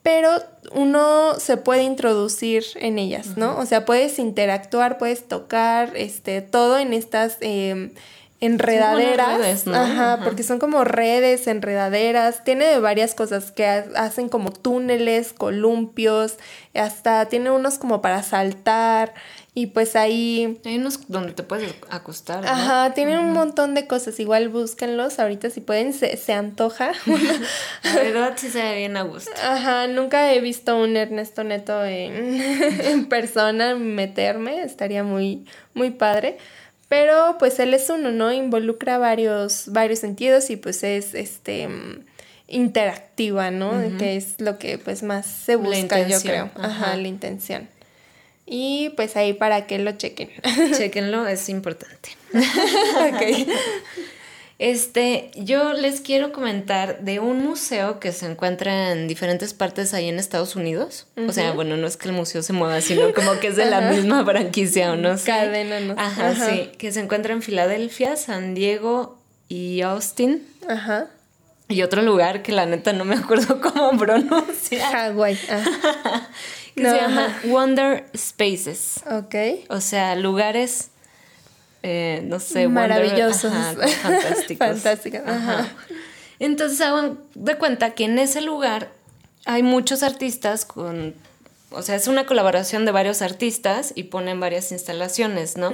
pero 0.09 0.43
uno 0.73 1.35
se 1.39 1.59
puede 1.59 1.83
introducir 1.83 2.65
en 2.77 2.99
ellas, 2.99 3.37
¿no? 3.37 3.59
O 3.59 3.67
sea, 3.67 3.85
puedes 3.85 4.19
interactuar, 4.19 4.97
puedes 4.97 5.29
tocar, 5.29 5.95
este, 5.99 6.41
todo 6.41 6.79
en 6.79 6.95
estas 6.95 7.37
eh, 7.43 7.93
enredaderas, 8.41 9.69
Ajá, 9.69 10.21
porque 10.25 10.45
son 10.45 10.59
como 10.59 10.85
redes, 10.85 11.47
enredaderas, 11.47 12.43
tiene 12.43 12.65
de 12.65 12.79
varias 12.79 13.15
cosas 13.15 13.53
que 13.53 13.67
hacen 13.67 14.31
como 14.31 14.51
túneles, 14.51 15.35
columpios, 15.35 16.39
hasta 16.73 17.27
tiene 17.27 17.51
unos 17.51 17.77
como 17.77 18.01
para 18.01 18.23
saltar, 18.23 19.13
y 19.55 19.67
pues 19.67 19.97
ahí... 19.97 20.61
Hay 20.65 20.77
unos 20.77 21.09
donde 21.09 21.33
te 21.33 21.43
puedes 21.43 21.75
acostar. 21.91 22.47
Ajá, 22.47 22.95
tienen 22.95 23.19
un 23.19 23.33
montón 23.33 23.75
de 23.75 23.87
cosas. 23.87 24.21
Igual 24.21 24.49
búsquenlos 24.51 25.19
ahorita 25.19 25.51
si 25.51 25.61
pueden, 25.61 25.93
se, 25.93 26.17
se 26.17 26.33
antoja. 26.33 26.93
La 27.83 27.95
verdad 27.95 28.35
sí 28.37 28.51
se 28.51 28.63
ve 28.63 28.77
bien 28.77 28.97
a 28.97 29.03
gusto. 29.03 29.31
Ajá, 29.43 29.87
nunca 29.89 30.33
he 30.33 30.41
visto 30.41 30.77
un 30.77 30.97
Ernesto 30.97 31.43
Neto 31.43 31.85
en, 31.85 32.41
en 32.85 33.07
persona 33.07 33.75
meterme. 33.75 34.63
Estaría 34.63 35.03
muy, 35.03 35.45
muy 35.75 35.91
padre. 35.91 36.39
Pero 36.89 37.37
pues 37.39 37.59
él 37.59 37.75
es 37.75 37.91
uno, 37.91 38.11
¿no? 38.11 38.33
Involucra 38.33 38.97
varios, 38.99 39.65
varios 39.69 39.99
sentidos 39.99 40.51
y 40.51 40.57
pues 40.57 40.83
es 40.85 41.15
este 41.15 41.69
interactiva, 42.47 43.51
¿no? 43.51 43.73
Que 43.99 44.17
es 44.17 44.41
lo 44.41 44.59
que 44.59 44.79
pues 44.79 45.03
más 45.03 45.27
se 45.27 45.57
busca, 45.57 46.07
yo 46.09 46.21
creo. 46.21 46.51
Ajá, 46.55 46.97
la 46.97 47.09
intención. 47.09 47.69
Y 48.51 48.91
pues 48.97 49.17
ahí 49.17 49.35
para 49.35 49.67
que 49.67 49.79
lo 49.79 49.93
chequen. 49.93 50.31
Chequenlo, 50.77 51.27
es 51.27 51.49
importante. 51.49 52.11
ok. 52.33 53.49
Este, 54.59 55.31
yo 55.37 55.73
les 55.73 56.01
quiero 56.01 56.33
comentar 56.33 57.01
de 57.01 57.21
un 57.21 57.45
museo 57.45 58.01
que 58.01 58.11
se 58.11 58.27
encuentra 58.27 58.91
en 58.91 59.07
diferentes 59.07 59.55
partes 59.55 59.95
ahí 59.95 60.09
en 60.09 60.19
Estados 60.19 60.57
Unidos. 60.57 61.07
O 61.29 61.33
sea, 61.33 61.53
bueno, 61.53 61.77
no 61.77 61.87
es 61.87 61.97
que 61.97 62.09
el 62.09 62.15
museo 62.15 62.43
se 62.43 62.53
mueva, 62.53 62.81
sino 62.81 63.15
como 63.15 63.39
que 63.39 63.49
es 63.49 63.57
de 63.57 63.67
la 63.67 63.81
misma 63.93 64.25
franquicia 64.25 64.93
o 64.93 64.97
no 64.97 65.17
sé. 65.17 65.27
Cadena, 65.27 65.79
no 65.79 65.95
Ajá, 65.97 66.35
sí. 66.35 66.73
Que 66.77 66.91
se 66.91 66.99
encuentra 66.99 67.35
en 67.35 67.43
Filadelfia, 67.43 68.17
San 68.17 68.55
Diego 68.55 69.17
y 69.49 69.83
Austin. 69.83 70.45
Ajá. 70.69 71.07
Y 71.69 71.83
otro 71.83 72.01
lugar 72.01 72.43
que 72.43 72.51
la 72.51 72.67
neta 72.67 72.93
no 72.93 73.05
me 73.05 73.15
acuerdo 73.15 73.61
cómo 73.61 73.97
pronunciar. 73.97 74.97
Hawaii. 74.97 75.39
que 76.79 76.91
se 76.91 76.97
llama 76.97 77.41
Wonder 77.45 78.07
Spaces. 78.17 79.01
Ok. 79.11 79.35
O 79.69 79.81
sea, 79.81 80.15
lugares 80.17 80.91
eh, 81.83 82.23
no 82.25 82.41
sé, 82.41 82.69
maravillosos, 82.69 83.53
Wonder, 83.53 83.85
ajá, 83.85 84.03
fantásticos. 84.03 84.69
fantásticos. 84.69 85.21
Ajá. 85.27 85.69
Entonces 86.39 86.81
hago 86.81 87.19
de 87.35 87.57
cuenta 87.57 87.95
que 87.95 88.05
en 88.05 88.19
ese 88.19 88.41
lugar 88.41 88.93
hay 89.45 89.63
muchos 89.63 90.03
artistas 90.03 90.65
con, 90.65 91.15
o 91.71 91.83
sea, 91.83 91.95
es 91.95 92.09
una 92.09 92.27
colaboración 92.27 92.85
de 92.85 92.93
varios 92.93 93.23
artistas 93.23 93.93
y 93.95 94.05
ponen 94.05 94.41
varias 94.41 94.73
instalaciones, 94.73 95.57
¿no? 95.57 95.73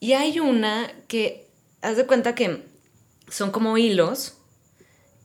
Y 0.00 0.12
hay 0.12 0.40
una 0.40 0.90
que, 1.08 1.48
haz 1.80 1.96
de 1.96 2.06
cuenta 2.06 2.34
que 2.34 2.62
son 3.28 3.50
como 3.50 3.78
hilos 3.78 4.36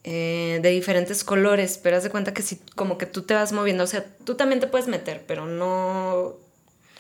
eh, 0.10 0.60
de 0.62 0.70
diferentes 0.70 1.26
colores, 1.26 1.78
pero 1.84 1.98
haz 1.98 2.04
de 2.04 2.10
cuenta 2.10 2.34
que 2.34 2.42
si 2.42 2.56
como 2.76 2.98
que 2.98 3.06
tú 3.06 3.24
te 3.24 3.34
vas 3.34 3.52
moviendo, 3.52 3.84
o 3.84 3.88
sea, 3.88 4.06
tú 4.24 4.36
también 4.36 4.62
te 4.62 4.68
puedes 4.68 4.88
meter, 4.88 5.26
pero 5.28 5.46
no 5.46 6.38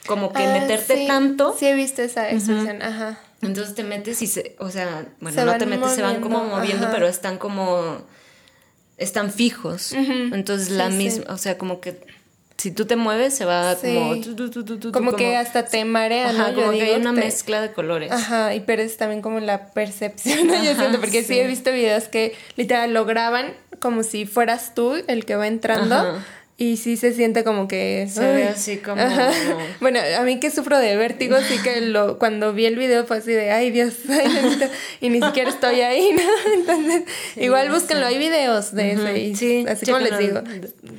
como 0.07 0.33
que 0.33 0.43
Ah, 0.43 0.59
meterte 0.59 0.97
sí. 0.97 1.07
tanto. 1.07 1.55
Sí, 1.57 1.67
he 1.67 1.73
visto 1.73 2.01
esa 2.01 2.29
expresión. 2.29 2.81
Ajá. 2.81 3.17
Entonces 3.41 3.75
te 3.75 3.83
metes 3.85 4.21
y 4.21 4.27
se, 4.27 4.57
o 4.59 4.69
sea, 4.71 5.05
bueno, 5.21 5.37
Se 5.39 5.45
no 5.45 5.57
te 5.57 5.65
metes, 5.65 5.91
se 5.91 6.01
van 6.01 6.19
como 6.19 6.43
moviendo, 6.43 6.87
ajá. 6.87 6.95
pero 6.95 7.07
están 7.07 7.37
como, 7.37 8.01
están 8.97 9.31
fijos. 9.31 9.93
Entonces 9.93 10.69
la 10.71 10.87
Sí, 10.87 10.91
sí. 10.91 10.97
misma, 10.97 11.33
o 11.33 11.37
sea, 11.37 11.57
como 11.57 11.79
que 11.79 12.01
si 12.57 12.71
tú 12.71 12.85
te 12.85 12.95
mueves 12.95 13.35
se 13.35 13.45
va 13.45 13.75
Sí. 13.75 13.93
como, 13.93 14.15
tu, 14.21 14.35
tu, 14.35 14.49
tu, 14.49 14.65
tu, 14.65 14.79
tu, 14.79 14.91
Como 14.91 15.13
que 15.13 15.35
hasta 15.37 15.65
te 15.65 15.85
marea, 15.85 16.31
¿no? 16.33 16.43
ajá, 16.45 16.51
Yo 16.51 16.61
como 16.65 16.71
que 16.71 16.83
hay 16.83 16.99
una 16.99 17.13
te- 17.13 17.19
mezcla 17.19 17.61
de 17.61 17.71
colores. 17.71 18.11
Ajá, 18.11 18.55
y 18.55 18.61
pero 18.61 18.81
es 18.81 18.97
también 18.97 19.21
como 19.21 19.39
la 19.39 19.67
percepción, 19.73 20.47
¿no? 20.47 20.53
Yo 20.63 20.71
Ajá, 20.71 20.79
siento, 20.81 20.99
porque 20.99 21.21
sí. 21.21 21.33
sí. 21.35 21.39
he 21.39 21.45
visto 21.47 21.71
videos 21.71 22.05
que 22.07 22.35
literal 22.55 22.93
lo 22.93 23.05
graban 23.05 23.53
como 23.79 24.01
si 24.03 24.25
fueras 24.25 24.73
tú 24.73 24.95
el 25.07 25.25
que 25.25 25.35
va 25.35 25.45
entrando. 25.47 25.95
Ajá. 25.95 26.25
Y 26.59 26.77
sí 26.77 26.97
se 26.97 27.13
siente 27.13 27.43
como 27.43 27.67
que... 27.67 28.07
Se 28.11 28.19
ve 28.19 28.47
así 28.47 28.77
como- 28.77 28.99
Ajá. 28.99 29.29
Bueno, 29.79 29.99
a 30.17 30.23
mí 30.23 30.39
que 30.39 30.49
sufro 30.49 30.79
de 30.79 30.95
vértigo, 30.95 31.37
sí 31.47 31.59
que 31.61 31.81
lo, 31.81 32.17
cuando 32.17 32.51
vi 32.51 32.65
el 32.65 32.75
video 32.75 33.05
fue 33.05 33.17
así 33.17 33.31
de, 33.31 33.51
ay 33.51 33.69
Dios, 33.69 33.93
ay, 34.09 34.27
Diosito", 34.27 34.65
y 34.99 35.09
ni 35.11 35.21
siquiera 35.21 35.51
estoy 35.51 35.81
ahí, 35.81 36.09
¿no? 36.13 36.53
Entonces, 36.55 37.03
igual 37.35 37.69
búsquenlo, 37.69 38.07
hay 38.07 38.17
videos 38.17 38.73
de 38.73 38.93
eso. 38.93 39.15
Y 39.15 39.35
Sí, 39.35 39.65
así 39.69 39.85
como 39.85 39.99
les 39.99 40.17
digo. 40.17 40.41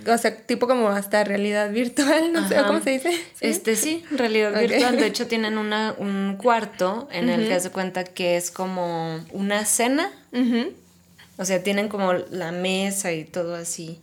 O 0.06 0.16
sea, 0.16 0.36
tipo 0.36 0.68
como 0.68 0.90
hasta 0.90 1.24
realidad 1.24 1.72
virtual, 1.72 2.32
no 2.32 2.46
sé 2.48 2.54
cómo 2.64 2.80
se 2.80 2.90
dice. 2.90 3.20
Este 3.40 3.74
sí, 3.74 4.04
realidad 4.12 4.52
virtual. 4.60 4.96
De 4.96 5.06
hecho, 5.06 5.26
tienen 5.26 5.58
una, 5.58 5.92
un 5.98 6.36
cuarto 6.36 7.08
en 7.10 7.28
el 7.30 7.48
que 7.48 7.54
hace 7.54 7.70
cuenta 7.70 8.04
que 8.04 8.36
es 8.36 8.52
como 8.52 9.18
una 9.32 9.64
cena. 9.64 10.12
O 11.36 11.44
sea, 11.44 11.64
tienen 11.64 11.88
como 11.88 12.12
la 12.12 12.52
mesa 12.52 13.12
y 13.12 13.24
todo 13.24 13.56
así 13.56 13.98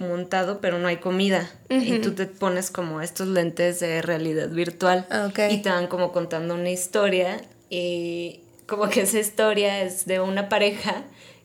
montado, 0.00 0.60
pero 0.60 0.78
no 0.78 0.88
hay 0.88 0.96
comida. 0.98 1.50
Y 1.68 1.98
tú 1.98 2.12
te 2.12 2.26
pones 2.26 2.70
como 2.70 3.00
estos 3.00 3.28
lentes 3.28 3.80
de 3.80 4.02
realidad 4.02 4.48
virtual. 4.48 5.06
Ah. 5.10 5.30
Y 5.50 5.58
te 5.62 5.70
van 5.70 5.86
como 5.86 6.12
contando 6.12 6.54
una 6.54 6.70
historia. 6.70 7.40
Y 7.70 8.40
como 8.66 8.88
que 8.88 9.02
esa 9.02 9.18
historia 9.18 9.82
es 9.82 10.06
de 10.06 10.20
una 10.20 10.48
pareja 10.48 11.04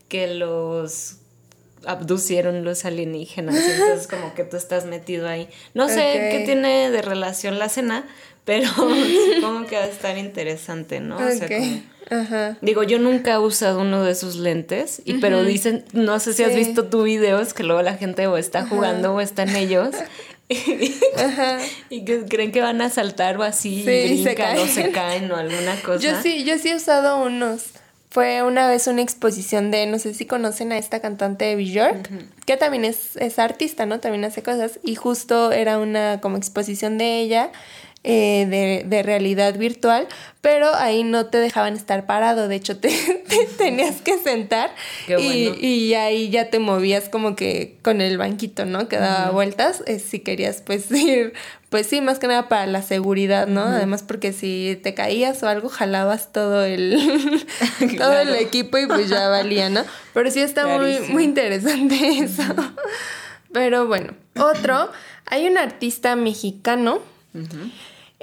que 0.09 0.27
los 0.27 1.17
abducieron 1.85 2.63
los 2.63 2.85
alienígenas. 2.85 3.55
entonces 3.79 4.07
como 4.07 4.33
que 4.33 4.43
tú 4.43 4.57
estás 4.57 4.85
metido 4.85 5.27
ahí. 5.27 5.47
No 5.73 5.87
sé 5.87 6.29
qué 6.31 6.43
tiene 6.45 6.91
de 6.91 7.01
relación 7.01 7.59
la 7.59 7.69
cena, 7.69 8.05
pero 8.45 8.67
supongo 9.35 9.65
que 9.67 9.77
va 9.77 9.83
a 9.83 9.87
estar 9.87 10.17
interesante, 10.17 10.99
¿no? 10.99 11.17
O 11.17 11.31
sea, 11.31 11.47
como- 11.47 11.81
Ajá. 12.11 12.57
Digo, 12.61 12.83
yo 12.83 12.99
nunca 12.99 13.31
he 13.33 13.37
usado 13.39 13.79
uno 13.81 14.03
de 14.03 14.11
esos 14.11 14.35
lentes, 14.35 15.01
y 15.05 15.15
pero 15.15 15.43
dicen, 15.43 15.85
no 15.93 16.19
sé 16.19 16.33
si 16.33 16.43
has 16.43 16.53
visto 16.53 16.85
tu 16.85 17.03
videos 17.03 17.53
que 17.55 17.63
luego 17.63 17.81
la 17.81 17.95
gente 17.95 18.27
o 18.27 18.37
está 18.37 18.67
jugando 18.67 19.13
o 19.15 19.21
está 19.21 19.43
en 19.43 19.55
ellos 19.55 19.95
y, 20.49 20.93
y 21.89 22.05
que 22.05 22.25
creen 22.25 22.51
que 22.51 22.61
van 22.61 22.81
a 22.81 22.89
saltar 22.89 23.37
o 23.37 23.43
así, 23.43 23.83
Sí, 23.83 23.89
y 23.89 24.11
y 24.13 24.23
se 24.23 24.33
brincan 24.33 24.57
o 24.57 24.65
se 24.67 24.91
caen. 24.91 25.31
o 25.31 25.35
alguna 25.37 25.75
cosa. 25.81 25.99
Yo 25.99 26.21
sí, 26.21 26.43
yo 26.43 26.57
sí 26.57 26.69
he 26.69 26.75
usado 26.75 27.23
unos. 27.23 27.67
Fue 28.09 28.43
una 28.43 28.67
vez 28.67 28.87
una 28.87 29.01
exposición 29.01 29.71
de, 29.71 29.85
no 29.85 29.97
sé 29.97 30.13
si 30.13 30.25
conocen 30.25 30.73
a 30.73 30.77
esta 30.77 30.99
cantante 30.99 31.45
de 31.45 31.55
Bjork, 31.55 32.09
que 32.45 32.57
también 32.57 32.83
es, 32.83 33.15
es 33.15 33.39
artista, 33.39 33.85
¿no? 33.85 34.01
También 34.01 34.25
hace 34.25 34.43
cosas. 34.43 34.81
Y 34.83 34.95
justo 34.95 35.53
era 35.53 35.77
una 35.79 36.19
como 36.19 36.35
exposición 36.35 36.97
de 36.97 37.21
ella, 37.21 37.51
eh, 38.03 38.47
de, 38.49 38.83
de 38.87 39.03
realidad 39.03 39.55
virtual, 39.57 40.07
pero 40.41 40.73
ahí 40.73 41.03
no 41.03 41.27
te 41.27 41.37
dejaban 41.37 41.75
estar 41.75 42.07
parado, 42.07 42.47
de 42.47 42.55
hecho 42.55 42.77
te, 42.79 42.89
te 42.89 43.45
tenías 43.57 44.01
que 44.01 44.17
sentar 44.17 44.73
Qué 45.05 45.19
y, 45.19 45.47
bueno. 45.49 45.57
y 45.61 45.93
ahí 45.93 46.29
ya 46.31 46.49
te 46.49 46.57
movías 46.57 47.09
como 47.09 47.35
que 47.35 47.77
con 47.83 48.01
el 48.01 48.17
banquito, 48.17 48.65
¿no? 48.65 48.87
Que 48.87 48.97
daba 48.97 49.29
vueltas, 49.29 49.83
eh, 49.85 49.99
si 49.99 50.19
querías 50.19 50.63
pues 50.65 50.89
ir, 50.91 51.33
pues 51.69 51.85
sí, 51.85 52.01
más 52.01 52.17
que 52.17 52.25
nada 52.25 52.49
para 52.49 52.65
la 52.65 52.81
seguridad, 52.81 53.45
¿no? 53.45 53.61
Además 53.61 54.01
porque 54.01 54.33
si 54.33 54.79
te 54.81 54.95
caías 54.95 55.43
o 55.43 55.47
algo, 55.47 55.69
jalabas 55.69 56.31
todo 56.33 56.65
el, 56.65 56.97
todo 57.99 58.19
el 58.19 58.33
equipo 58.35 58.79
y 58.79 58.87
pues 58.87 59.09
ya 59.09 59.27
valía, 59.29 59.69
¿no? 59.69 59.83
Pero 60.15 60.31
sí 60.31 60.41
está 60.41 60.65
muy, 60.65 60.77
Clarísimo. 60.91 61.13
muy 61.13 61.23
interesante 61.23 62.17
eso. 62.17 62.43
Pero 63.53 63.85
bueno, 63.85 64.13
otro, 64.37 64.89
hay 65.27 65.47
un 65.47 65.57
artista 65.59 66.15
mexicano 66.15 66.99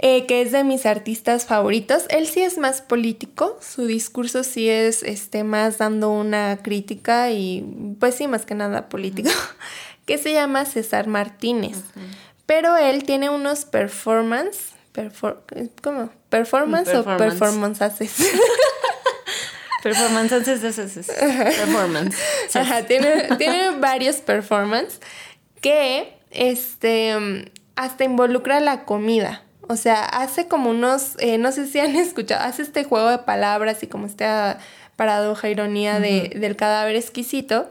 eh, 0.01 0.27
que 0.27 0.43
es 0.43 0.53
de 0.53 0.63
mis 0.65 0.87
artistas 0.87 1.45
favoritos. 1.45 2.05
Él 2.09 2.27
sí 2.27 2.41
es 2.41 2.57
más 2.57 2.81
político, 2.83 3.59
su 3.61 3.87
discurso 3.87 4.45
sí 4.45 4.69
es 4.69 5.03
este, 5.03 5.43
más 5.45 5.79
dando 5.79 6.11
una 6.11 6.59
crítica 6.63 7.31
y 7.31 7.97
pues 7.99 8.15
sí, 8.15 8.29
más 8.29 8.47
que 8.47 8.55
nada 8.55 8.89
político, 8.89 9.31
que 10.07 10.19
se 10.19 10.33
llama 10.33 10.65
César 10.67 11.07
Martínez. 11.09 11.79
Pero 12.47 12.77
él 12.77 13.05
tiene 13.05 13.29
unos 13.29 13.65
performance, 13.65 14.71
perfor- 14.95 15.39
¿cómo? 15.83 16.11
¿Performance, 16.29 16.89
o 16.95 17.05
Performance. 17.05 17.31
performances? 17.39 18.13
Performance, 19.83 20.33
es- 20.33 20.49
es- 20.65 20.79
es- 20.79 20.97
es- 20.97 21.07
performance. 21.07 22.17
Ajá, 22.55 22.83
tiene, 22.87 23.29
tiene 23.39 23.71
varios 23.79 24.17
performances 24.17 25.01
que 25.61 26.15
este 26.31 27.17
mm, 27.19 27.45
hasta 27.77 28.05
involucra 28.05 28.59
la 28.61 28.85
comida. 28.85 29.43
O 29.69 29.77
sea, 29.77 30.05
hace 30.05 30.49
como 30.49 30.71
unos, 30.71 31.13
eh, 31.19 31.39
no 31.39 31.53
sé 31.53 31.67
si 31.67 31.79
han 31.79 31.95
escuchado, 31.97 32.43
hace 32.45 32.63
este 32.63 32.85
juego 32.85 33.09
de 33.11 33.19
palabras 33.19 33.83
y 33.83 33.87
como 33.87 34.07
esta 34.07 34.59
paradoja, 34.97 35.49
ironía 35.49 36.01
de, 36.01 36.33
del 36.35 36.57
cadáver 36.57 36.97
exquisito, 36.97 37.71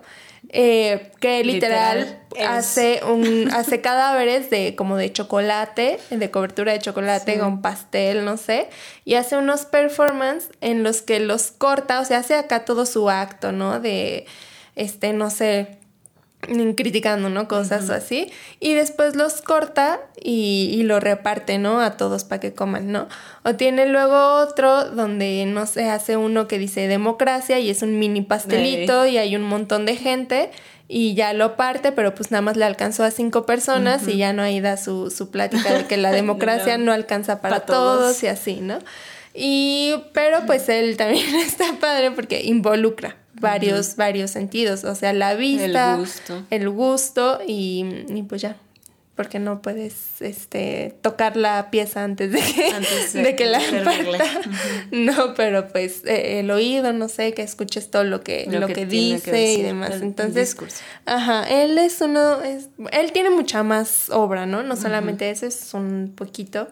eh, 0.50 1.12
que 1.20 1.44
literal, 1.44 2.22
Literal, 2.32 2.56
hace 2.56 3.02
un, 3.04 3.50
hace 3.52 3.82
cadáveres 3.82 4.50
de 4.50 4.76
como 4.76 4.96
de 4.96 5.12
chocolate, 5.12 6.00
de 6.10 6.32
cobertura 6.32 6.72
de 6.72 6.80
chocolate 6.80 7.34
Sí. 7.34 7.40
con 7.40 7.62
pastel, 7.62 8.24
no 8.24 8.38
sé, 8.38 8.70
y 9.04 9.16
hace 9.16 9.36
unos 9.36 9.66
performance 9.66 10.50
en 10.62 10.84
los 10.84 11.02
que 11.02 11.20
los 11.20 11.52
corta, 11.52 12.00
o 12.00 12.06
sea, 12.06 12.20
hace 12.20 12.36
acá 12.36 12.64
todo 12.64 12.86
su 12.86 13.10
acto, 13.10 13.52
¿no? 13.52 13.82
De, 13.82 14.26
este, 14.76 15.12
no 15.12 15.30
sé, 15.30 15.77
criticando, 16.76 17.30
¿no? 17.30 17.48
Cosas 17.48 17.90
o 17.90 17.94
así. 17.94 18.32
Y 18.60 18.74
después 18.74 19.16
los 19.16 19.42
corta 19.42 20.00
y, 20.22 20.70
y 20.74 20.84
lo 20.84 21.00
reparte, 21.00 21.58
¿no? 21.58 21.82
A 21.82 21.98
todos 21.98 22.24
para 22.24 22.40
que 22.40 22.54
coman, 22.54 22.92
¿no? 22.92 23.08
O 23.44 23.56
tiene 23.56 23.86
luego 23.88 24.36
otro 24.40 24.86
donde, 24.86 25.46
no 25.46 25.66
sé, 25.66 25.90
hace 25.90 26.18
uno 26.18 26.48
que 26.48 26.58
dice 26.60 26.88
democracia 26.88 27.60
y 27.60 27.70
es 27.70 27.82
un 27.82 28.00
mini 28.00 28.22
pastelito 28.22 29.06
y 29.06 29.18
hay 29.18 29.36
un 29.36 29.44
montón 29.44 29.86
de 29.86 29.96
gente 29.96 30.52
y 30.90 31.16
ya 31.16 31.34
lo 31.34 31.58
parte, 31.58 31.92
pero 31.92 32.16
pues 32.16 32.32
nada 32.32 32.42
más 32.42 32.56
le 32.56 32.64
alcanzó 32.64 33.04
a 33.04 33.12
cinco 33.12 33.46
personas 33.46 34.08
y 34.08 34.16
ya 34.18 34.32
no 34.32 34.42
ahí 34.42 34.62
da 34.62 34.78
su, 34.78 35.12
su 35.12 35.30
plática 35.32 35.74
de 35.74 35.86
que 35.86 35.98
la 35.98 36.12
democracia 36.14 36.78
No. 36.78 36.86
no 36.86 36.92
alcanza 36.94 37.42
para 37.42 37.60
Pa' 37.60 37.66
todos. 37.66 38.00
todos 38.00 38.24
y 38.24 38.28
así, 38.28 38.60
¿no? 38.62 38.80
Y, 39.34 39.96
pero 40.14 40.46
pues 40.46 40.68
él 40.70 40.98
también 40.98 41.36
está 41.46 41.66
padre 41.80 42.12
porque 42.12 42.42
involucra 42.44 43.18
varios, 43.40 43.96
varios 43.96 44.32
sentidos, 44.32 44.84
o 44.84 44.96
sea, 44.96 45.14
la 45.14 45.34
vista, 45.36 45.94
El 45.94 46.00
gusto. 46.00 46.44
el 46.50 46.70
gusto 46.70 47.40
y, 47.48 47.86
y 48.10 48.24
pues 48.24 48.42
ya, 48.42 48.56
porque 49.16 49.40
no 49.40 49.64
puedes 49.64 50.22
este 50.22 50.96
tocar 51.02 51.38
la 51.38 51.72
pieza 51.72 52.04
antes 52.04 52.32
de 52.32 52.40
que, 52.40 52.68
Antes 52.72 53.14
de, 53.14 53.22
de- 53.24 53.36
que 53.36 53.46
la 53.46 53.60
parta. 53.84 54.26
No, 54.92 55.34
pero 55.34 55.68
pues 55.70 56.04
eh, 56.06 56.40
el 56.40 56.52
oído, 56.52 56.94
no 56.94 57.10
sé, 57.10 57.34
que 57.34 57.42
escuches 57.42 57.90
todo 57.90 58.04
lo 58.04 58.22
que, 58.22 58.46
lo 58.48 58.60
Lo 58.60 58.68
que, 58.68 58.86
dice 58.86 59.32
que 59.32 59.54
y 59.54 59.62
demás. 59.64 59.92
el- 59.96 60.04
Entonces, 60.04 60.56
ajá, 61.06 61.44
él 61.50 61.78
es 61.80 62.00
uno, 62.02 62.42
es, 62.44 62.70
él 62.92 63.12
tiene 63.12 63.32
mucha 63.32 63.64
más 63.64 64.10
obra, 64.12 64.46
¿no? 64.46 64.62
No 64.62 64.76
solamente 64.76 65.30
eso, 65.32 65.48
es 65.48 65.74
un 65.74 66.14
poquito. 66.16 66.68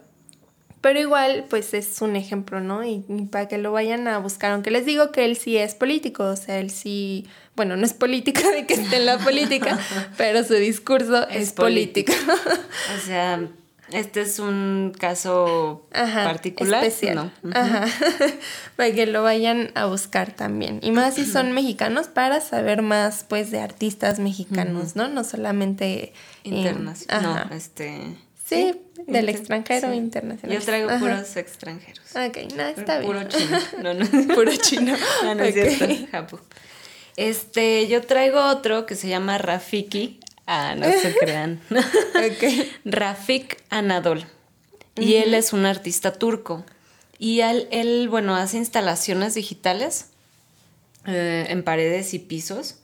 Pero 0.85 0.99
igual, 0.99 1.45
pues 1.49 1.73
es 1.73 1.99
un 2.03 2.15
ejemplo, 2.15 2.59
¿no? 2.59 2.83
Y, 2.83 3.03
y 3.09 3.25
para 3.25 3.47
que 3.47 3.57
lo 3.57 3.71
vayan 3.71 4.07
a 4.07 4.19
buscar, 4.19 4.51
aunque 4.51 4.69
les 4.69 4.85
digo 4.85 5.11
que 5.11 5.25
él 5.25 5.35
sí 5.35 5.57
es 5.57 5.73
político, 5.73 6.25
o 6.25 6.35
sea, 6.35 6.59
él 6.59 6.69
sí, 6.69 7.25
bueno, 7.55 7.75
no 7.75 7.83
es 7.87 7.93
político 7.93 8.41
de 8.51 8.67
que 8.67 8.75
esté 8.75 8.97
en 8.97 9.07
la 9.07 9.17
política, 9.17 9.79
pero 10.15 10.43
su 10.43 10.53
discurso 10.53 11.27
es, 11.27 11.47
Es 11.47 11.53
político. 11.53 12.13
O 12.97 13.03
sea, 13.03 13.47
este 13.91 14.21
es 14.21 14.37
un 14.37 14.93
caso 14.95 15.87
Ajá, 15.91 16.23
particular. 16.23 16.83
especial. 16.83 17.31
No. 17.41 17.51
Ajá. 17.59 17.85
para 18.75 18.91
que 18.93 19.07
lo 19.07 19.23
vayan 19.23 19.71
a 19.73 19.87
buscar 19.87 20.33
también. 20.33 20.81
Y 20.83 20.91
más 20.91 21.15
si 21.15 21.25
son 21.25 21.51
mexicanos 21.51 22.09
para 22.09 22.41
saber 22.41 22.83
más 22.83 23.25
pues 23.27 23.49
de 23.49 23.59
artistas 23.59 24.19
mexicanos, 24.19 24.95
¿no? 24.95 25.07
No 25.07 25.23
solamente 25.23 26.13
Internas. 26.43 27.07
No, 27.23 27.55
este. 27.55 28.17
Sí, 28.47 28.79
del 29.07 29.29
extranjero 29.29 29.91
internacional. 29.93 30.57
Yo 30.59 30.63
traigo 30.63 30.89
puros 30.99 31.35
extranjeros. 31.35 32.05
Ok, 32.15 32.37
no, 32.55 32.63
está 32.63 33.01
Puro 33.01 33.19
bien. 33.19 33.29
chino. 33.29 33.59
No, 33.81 33.93
no. 33.95 34.05
Puro 34.35 34.51
chino. 34.55 34.95
No, 35.23 35.33
no 35.35 35.43
es 35.43 35.55
Ok. 35.55 35.87
cierto. 36.09 36.39
Este, 37.17 37.87
yo 37.87 38.01
traigo 38.01 38.39
otro 38.45 38.85
que 38.85 38.95
se 38.95 39.07
llama 39.07 39.37
Rafiki. 39.39 40.19
Ah, 40.45 40.75
no 40.77 40.85
se 40.85 41.15
crean. 41.19 41.59
Ok. 41.71 42.67
Rafik 42.85 43.63
Anadol. 43.69 44.25
Y 44.95 45.15
él 45.15 45.33
es 45.33 45.51
un 45.51 45.65
artista 45.65 46.13
turco. 46.13 46.65
Y 47.17 47.39
él, 47.39 47.67
él, 47.71 48.09
bueno, 48.09 48.35
hace 48.35 48.57
instalaciones 48.57 49.33
digitales 49.33 50.11
eh, 51.07 51.47
en 51.49 51.63
paredes 51.63 52.13
y 52.13 52.19
pisos. 52.19 52.75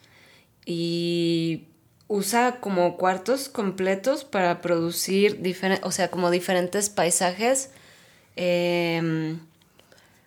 Y 0.65 1.65
usa 2.13 2.57
como 2.59 2.97
cuartos 2.97 3.47
completos 3.47 4.25
para 4.25 4.59
producir 4.61 5.41
diferentes, 5.41 5.87
o 5.87 5.91
sea, 5.91 6.09
como 6.11 6.29
diferentes 6.29 6.89
paisajes. 6.89 7.69
eh, 8.37 9.37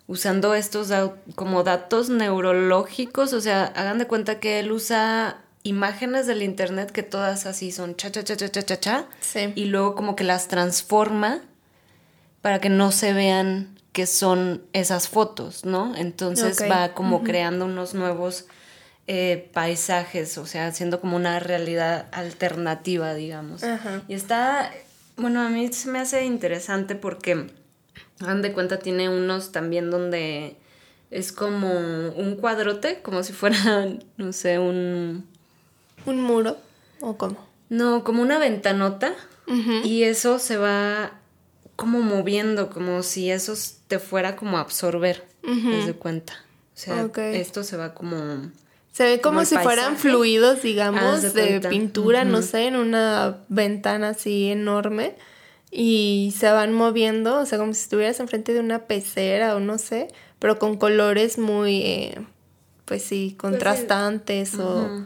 usando 0.06 0.54
estos 0.54 0.88
da- 0.88 1.14
como 1.34 1.62
datos 1.62 2.10
neurológicos, 2.10 3.32
o 3.32 3.40
sea, 3.40 3.64
hagan 3.74 3.98
de 3.98 4.06
cuenta 4.06 4.38
que 4.38 4.58
él 4.60 4.70
usa 4.72 5.38
imágenes 5.62 6.26
del 6.26 6.42
internet 6.42 6.90
que 6.90 7.02
todas 7.02 7.46
así 7.46 7.72
son 7.72 7.96
cha 7.96 8.12
cha 8.12 8.22
cha 8.22 8.36
cha 8.36 8.50
cha 8.50 8.62
cha 8.62 8.78
cha 8.80 9.06
Sí. 9.20 9.52
y 9.54 9.64
luego 9.64 9.94
como 9.94 10.14
que 10.16 10.24
las 10.24 10.48
transforma 10.48 11.40
para 12.42 12.60
que 12.60 12.68
no 12.68 12.92
se 12.92 13.14
vean 13.14 13.78
que 13.92 14.06
son 14.06 14.62
esas 14.74 15.08
fotos, 15.08 15.64
¿no? 15.64 15.94
Entonces 15.96 16.60
va 16.70 16.92
como 16.92 17.22
creando 17.24 17.64
unos 17.64 17.94
nuevos 17.94 18.44
eh, 19.06 19.50
paisajes, 19.52 20.38
o 20.38 20.46
sea, 20.46 20.66
haciendo 20.66 21.00
como 21.00 21.16
una 21.16 21.38
realidad 21.40 22.06
alternativa, 22.12 23.14
digamos. 23.14 23.62
Ajá. 23.62 24.02
Y 24.08 24.14
está, 24.14 24.72
bueno, 25.16 25.42
a 25.42 25.48
mí 25.50 25.70
se 25.72 25.90
me 25.90 25.98
hace 25.98 26.24
interesante 26.24 26.94
porque, 26.94 27.50
hagan 28.20 28.42
de 28.42 28.52
cuenta, 28.52 28.78
tiene 28.78 29.08
unos 29.08 29.52
también 29.52 29.90
donde 29.90 30.56
es 31.10 31.32
como 31.32 31.70
un 31.70 32.36
cuadrote, 32.36 33.02
como 33.02 33.22
si 33.22 33.32
fuera, 33.32 33.88
no 34.16 34.32
sé, 34.32 34.58
un... 34.58 35.26
¿Un 36.06 36.20
muro? 36.20 36.56
¿O 37.00 37.16
cómo? 37.16 37.36
No, 37.68 38.04
como 38.04 38.22
una 38.22 38.38
ventanota. 38.38 39.14
Y 39.84 40.04
eso 40.04 40.38
se 40.38 40.56
va 40.56 41.18
como 41.76 42.00
moviendo, 42.00 42.70
como 42.70 43.02
si 43.02 43.30
eso 43.30 43.52
te 43.88 43.98
fuera 43.98 44.36
como 44.36 44.56
a 44.56 44.62
absorber, 44.62 45.26
haz 45.42 45.86
de 45.86 45.92
cuenta. 45.92 46.32
O 46.74 46.78
sea, 46.78 47.10
esto 47.32 47.62
se 47.62 47.76
va 47.76 47.92
como... 47.92 48.50
Se 48.94 49.02
ve 49.02 49.20
Como 49.20 49.44
si 49.44 49.56
fueran 49.56 49.96
fluidos, 49.96 50.62
digamos, 50.62 51.34
de 51.34 51.60
pintura, 51.68 52.24
no 52.24 52.42
sé, 52.42 52.68
en 52.68 52.76
una 52.76 53.38
ventana 53.48 54.10
así 54.10 54.52
enorme. 54.52 55.16
Y 55.72 56.32
se 56.38 56.48
van 56.52 56.72
moviendo, 56.72 57.40
o 57.40 57.44
sea, 57.44 57.58
como 57.58 57.74
si 57.74 57.80
estuvieras 57.80 58.20
enfrente 58.20 58.52
de 58.52 58.60
una 58.60 58.84
pecera 58.86 59.56
o 59.56 59.60
no 59.60 59.78
sé, 59.78 60.06
pero 60.38 60.60
con 60.60 60.76
colores 60.76 61.38
muy, 61.38 61.82
eh, 61.82 62.20
pues 62.84 63.02
sí, 63.02 63.34
contrastantes 63.36 64.54
o, 64.60 65.04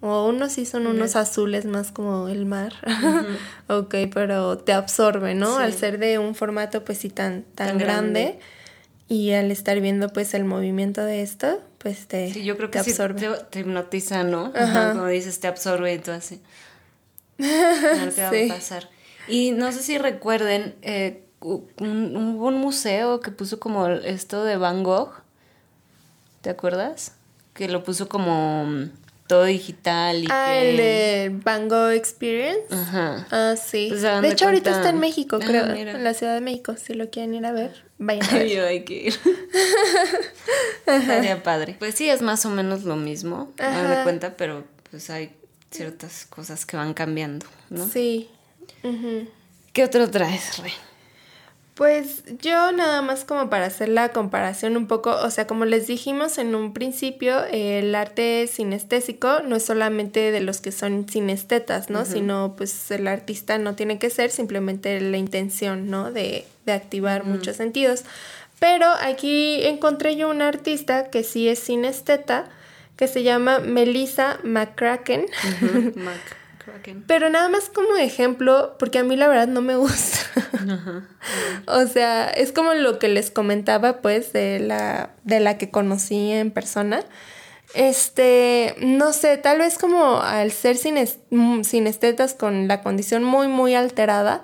o 0.00 0.26
unos 0.26 0.50
sí 0.50 0.66
son 0.66 0.88
unos 0.88 1.14
azules 1.14 1.64
más 1.64 1.92
como 1.92 2.26
el 2.26 2.44
mar. 2.44 2.72
ok, 3.68 3.94
pero 4.12 4.58
te 4.58 4.72
absorbe, 4.72 5.36
¿no? 5.36 5.58
Sí. 5.58 5.62
Al 5.62 5.74
ser 5.74 6.00
de 6.00 6.18
un 6.18 6.34
formato 6.34 6.84
pues 6.84 6.98
sí 6.98 7.08
tan, 7.08 7.44
tan, 7.54 7.68
Tan 7.68 7.78
grande. 7.78 8.20
grande. 8.22 8.38
Y 9.06 9.30
al 9.30 9.52
estar 9.52 9.80
viendo 9.80 10.08
pues 10.08 10.34
el 10.34 10.44
movimiento 10.44 11.04
de 11.04 11.22
esto, 11.22 11.60
pues 11.78 12.06
te, 12.06 12.32
Sí, 12.32 12.44
yo 12.44 12.56
creo 12.56 12.70
te 12.70 12.78
que 12.78 12.84
sí 12.84 12.90
absorbe. 12.90 13.20
te, 13.20 13.28
te 13.50 13.60
hipnotiza, 13.60 14.24
¿no? 14.24 14.52
Ajá. 14.54 14.92
Como 14.92 15.06
dices, 15.06 15.38
te 15.40 15.46
absorbe 15.48 15.94
y 15.94 15.98
tú 15.98 16.10
así. 16.10 16.40
No 17.38 18.08
te 18.14 18.22
va 18.22 18.30
Sí. 18.30 18.50
a 18.50 18.54
pasar. 18.54 18.88
Y 19.28 19.52
no 19.52 19.70
sé 19.72 19.82
si 19.82 19.98
recuerden, 19.98 20.74
eh, 20.82 21.24
un, 21.40 21.68
un- 21.80 22.16
hubo 22.36 22.46
un 22.48 22.56
museo 22.58 23.20
que 23.20 23.30
puso 23.30 23.60
como 23.60 23.86
esto 23.88 24.44
de 24.44 24.56
Van 24.56 24.82
Gogh. 24.82 25.12
¿Te 26.40 26.50
acuerdas? 26.50 27.12
Que 27.54 27.68
lo 27.68 27.84
puso 27.84 28.08
como 28.08 28.64
mm, 28.64 28.90
todo 29.28 29.44
digital 29.44 30.24
y 30.24 30.26
Ah, 30.30 30.46
que... 30.50 30.70
el 30.70 30.76
de 30.76 31.30
Van 31.44 31.68
Gogh 31.68 31.92
Experience. 31.92 32.62
Ajá. 32.74 33.26
Ah, 33.30 33.54
sí. 33.56 33.86
Pues 33.90 34.02
de 34.02 34.28
hecho, 34.30 34.46
ahorita 34.46 34.70
está 34.70 34.88
en 34.88 34.98
México, 34.98 35.38
Ah, 35.40 35.46
creo. 35.46 35.66
En 35.66 36.02
la 36.02 36.14
Ciudad 36.14 36.34
de 36.34 36.40
México. 36.40 36.74
Si 36.76 36.94
lo 36.94 37.08
quieren 37.10 37.34
ir 37.34 37.46
a 37.46 37.52
ver, 37.52 37.84
vayan 37.98 38.24
a 38.28 38.32
ver. 38.38 38.48
Yo 38.48 38.66
hay 38.66 38.84
que 38.84 38.94
ir. 38.94 39.14
Estaría 40.86 41.42
padre. 41.42 41.76
Pues 41.78 41.94
sí, 41.94 42.08
es 42.08 42.22
más 42.22 42.44
o 42.46 42.50
menos 42.50 42.82
lo 42.84 42.96
mismo, 42.96 43.52
me 43.58 43.64
Ajá. 43.64 43.98
de 43.98 44.02
cuenta, 44.02 44.36
pero 44.36 44.64
pues 44.90 45.10
hay 45.10 45.30
ciertas 45.70 46.24
cosas 46.26 46.64
que 46.66 46.76
van 46.76 46.94
cambiando, 46.94 47.46
¿no? 47.70 47.86
Sí. 47.86 48.30
¿Qué 49.72 49.84
otro 49.84 50.10
traes, 50.10 50.58
Rey? 50.58 50.72
Pues 51.78 52.24
yo 52.42 52.72
nada 52.72 53.02
más 53.02 53.24
como 53.24 53.48
para 53.48 53.66
hacer 53.66 53.88
la 53.88 54.08
comparación 54.08 54.76
un 54.76 54.88
poco, 54.88 55.14
o 55.14 55.30
sea, 55.30 55.46
como 55.46 55.64
les 55.64 55.86
dijimos 55.86 56.36
en 56.38 56.56
un 56.56 56.72
principio, 56.72 57.44
el 57.52 57.94
arte 57.94 58.48
sinestésico 58.48 59.42
no 59.44 59.54
es 59.54 59.66
solamente 59.66 60.32
de 60.32 60.40
los 60.40 60.60
que 60.60 60.72
son 60.72 61.08
sinestetas, 61.08 61.88
¿no? 61.88 62.04
Sino 62.04 62.54
pues 62.56 62.90
el 62.90 63.06
artista 63.06 63.58
no 63.58 63.76
tiene 63.76 64.00
que 64.00 64.10
ser 64.10 64.32
simplemente 64.32 65.00
la 65.00 65.18
intención, 65.18 65.88
¿no? 65.88 66.10
De, 66.10 66.46
de 66.66 66.72
activar 66.72 67.22
muchos 67.22 67.54
sentidos. 67.54 68.02
Pero 68.58 68.88
aquí 69.00 69.62
encontré 69.62 70.16
yo 70.16 70.30
una 70.30 70.48
artista 70.48 71.10
que 71.10 71.22
sí 71.22 71.48
es 71.48 71.60
sinesteta, 71.60 72.46
que 72.96 73.06
se 73.06 73.22
llama 73.22 73.60
Melissa 73.60 74.40
McCracken. 74.42 75.26
Kraken. 76.70 77.04
Pero 77.06 77.30
nada 77.30 77.48
más 77.48 77.68
como 77.68 77.96
ejemplo, 77.96 78.76
porque 78.78 78.98
a 78.98 79.04
mí 79.04 79.16
la 79.16 79.28
verdad 79.28 79.48
no 79.48 79.60
me 79.62 79.76
gusta. 79.76 80.18
o 81.66 81.86
sea, 81.86 82.28
es 82.28 82.52
como 82.52 82.74
lo 82.74 82.98
que 82.98 83.08
les 83.08 83.30
comentaba, 83.30 84.00
pues, 84.02 84.32
de 84.32 84.60
la, 84.60 85.10
de 85.24 85.40
la 85.40 85.58
que 85.58 85.70
conocí 85.70 86.32
en 86.32 86.50
persona. 86.50 87.04
Este, 87.74 88.74
no 88.80 89.12
sé, 89.12 89.36
tal 89.36 89.58
vez 89.58 89.76
como 89.78 90.20
al 90.20 90.52
ser 90.52 90.76
sines- 90.76 91.18
mm, 91.30 91.62
sinestetas 91.62 92.34
con 92.34 92.66
la 92.66 92.80
condición 92.82 93.24
muy, 93.24 93.46
muy 93.48 93.74
alterada, 93.74 94.40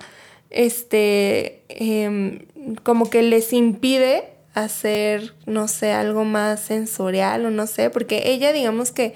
este, 0.51 1.63
em, 1.69 2.45
como 2.83 3.09
que 3.09 3.23
les 3.23 3.51
impide 3.53 4.29
hacer, 4.53 5.33
no 5.45 5.67
sé, 5.67 5.91
algo 5.91 6.23
más 6.23 6.61
sensorial 6.61 7.45
o 7.45 7.49
no 7.51 7.67
sé, 7.67 7.89
porque 7.89 8.23
ella, 8.31 8.53
digamos 8.53 8.91
que 8.91 9.15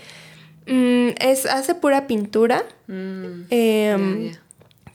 mm, 0.69 1.09
es, 1.19 1.45
hace 1.45 1.75
pura 1.75 2.07
pintura. 2.07 2.63
Mm, 2.87 3.43
Em, 3.49 4.31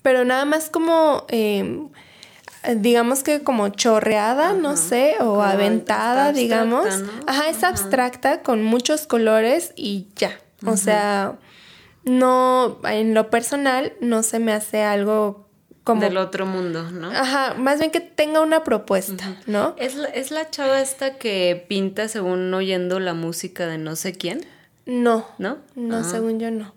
pero 0.02 0.24
nada 0.24 0.44
más 0.44 0.70
como, 0.70 1.24
em, 1.28 1.88
digamos 2.76 3.22
que 3.22 3.42
como 3.42 3.68
chorreada, 3.70 4.52
no 4.52 4.76
sé, 4.76 5.16
o 5.20 5.24
Como 5.24 5.42
aventada, 5.42 6.28
abstracta, 6.28 6.40
digamos. 6.40 6.98
¿no? 6.98 7.10
Ajá, 7.26 7.48
es 7.48 7.64
abstracta 7.64 8.42
con 8.42 8.62
muchos 8.62 9.06
colores 9.06 9.72
y 9.76 10.08
ya. 10.16 10.38
O 10.66 10.76
sea, 10.78 11.36
no, 12.04 12.78
en 12.84 13.14
lo 13.14 13.28
personal, 13.30 13.92
no 14.00 14.22
se 14.22 14.38
me 14.38 14.52
hace 14.52 14.82
algo 14.82 15.46
como... 15.84 16.00
Del 16.00 16.16
otro 16.16 16.46
mundo, 16.46 16.90
¿no? 16.90 17.10
Ajá, 17.10 17.54
más 17.58 17.78
bien 17.78 17.90
que 17.90 18.00
tenga 18.00 18.40
una 18.40 18.64
propuesta, 18.64 19.36
¿no? 19.46 19.74
¿Es, 19.78 19.94
la, 19.94 20.08
¿Es 20.08 20.30
la 20.30 20.50
chava 20.50 20.80
esta 20.80 21.18
que 21.18 21.64
pinta 21.68 22.08
según 22.08 22.52
oyendo 22.54 22.98
la 23.00 23.12
música 23.12 23.66
de 23.66 23.76
no 23.76 23.94
sé 23.94 24.14
quién? 24.14 24.46
No, 24.86 25.26
¿No? 25.38 25.58
No, 25.74 25.98
Ah. 25.98 26.04
según 26.04 26.38
yo 26.40 26.50
no. 26.50 26.74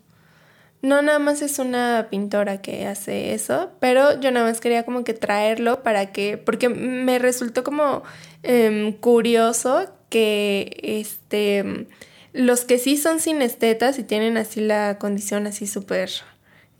No, 0.81 1.01
nada 1.01 1.17
más 1.19 1.41
es 1.41 1.57
una 1.59 2.07
pintora 2.11 2.61
que 2.61 2.85
hace 2.85 3.33
eso, 3.33 3.71
pero 3.79 4.19
yo 4.21 4.31
nada 4.31 4.45
más 4.47 4.61
quería 4.61 4.83
como 4.83 5.03
que 5.03 5.13
traerlo 5.13 5.81
para 5.81 6.11
que, 6.11 6.37
porque 6.37 6.69
me 6.69 7.17
resultó 7.19 7.63
como 7.63 8.03
em, 8.43 8.93
curioso 8.93 9.89
que 10.09 10.77
este 10.83 11.87
los 12.33 12.63
que 12.65 12.77
sí 12.77 12.95
son 12.97 13.19
sinestetas 13.19 13.97
y 13.97 14.03
tienen 14.03 14.37
así 14.37 14.61
la 14.61 14.97
condición 14.99 15.47
así 15.47 15.65
súper 15.65 16.11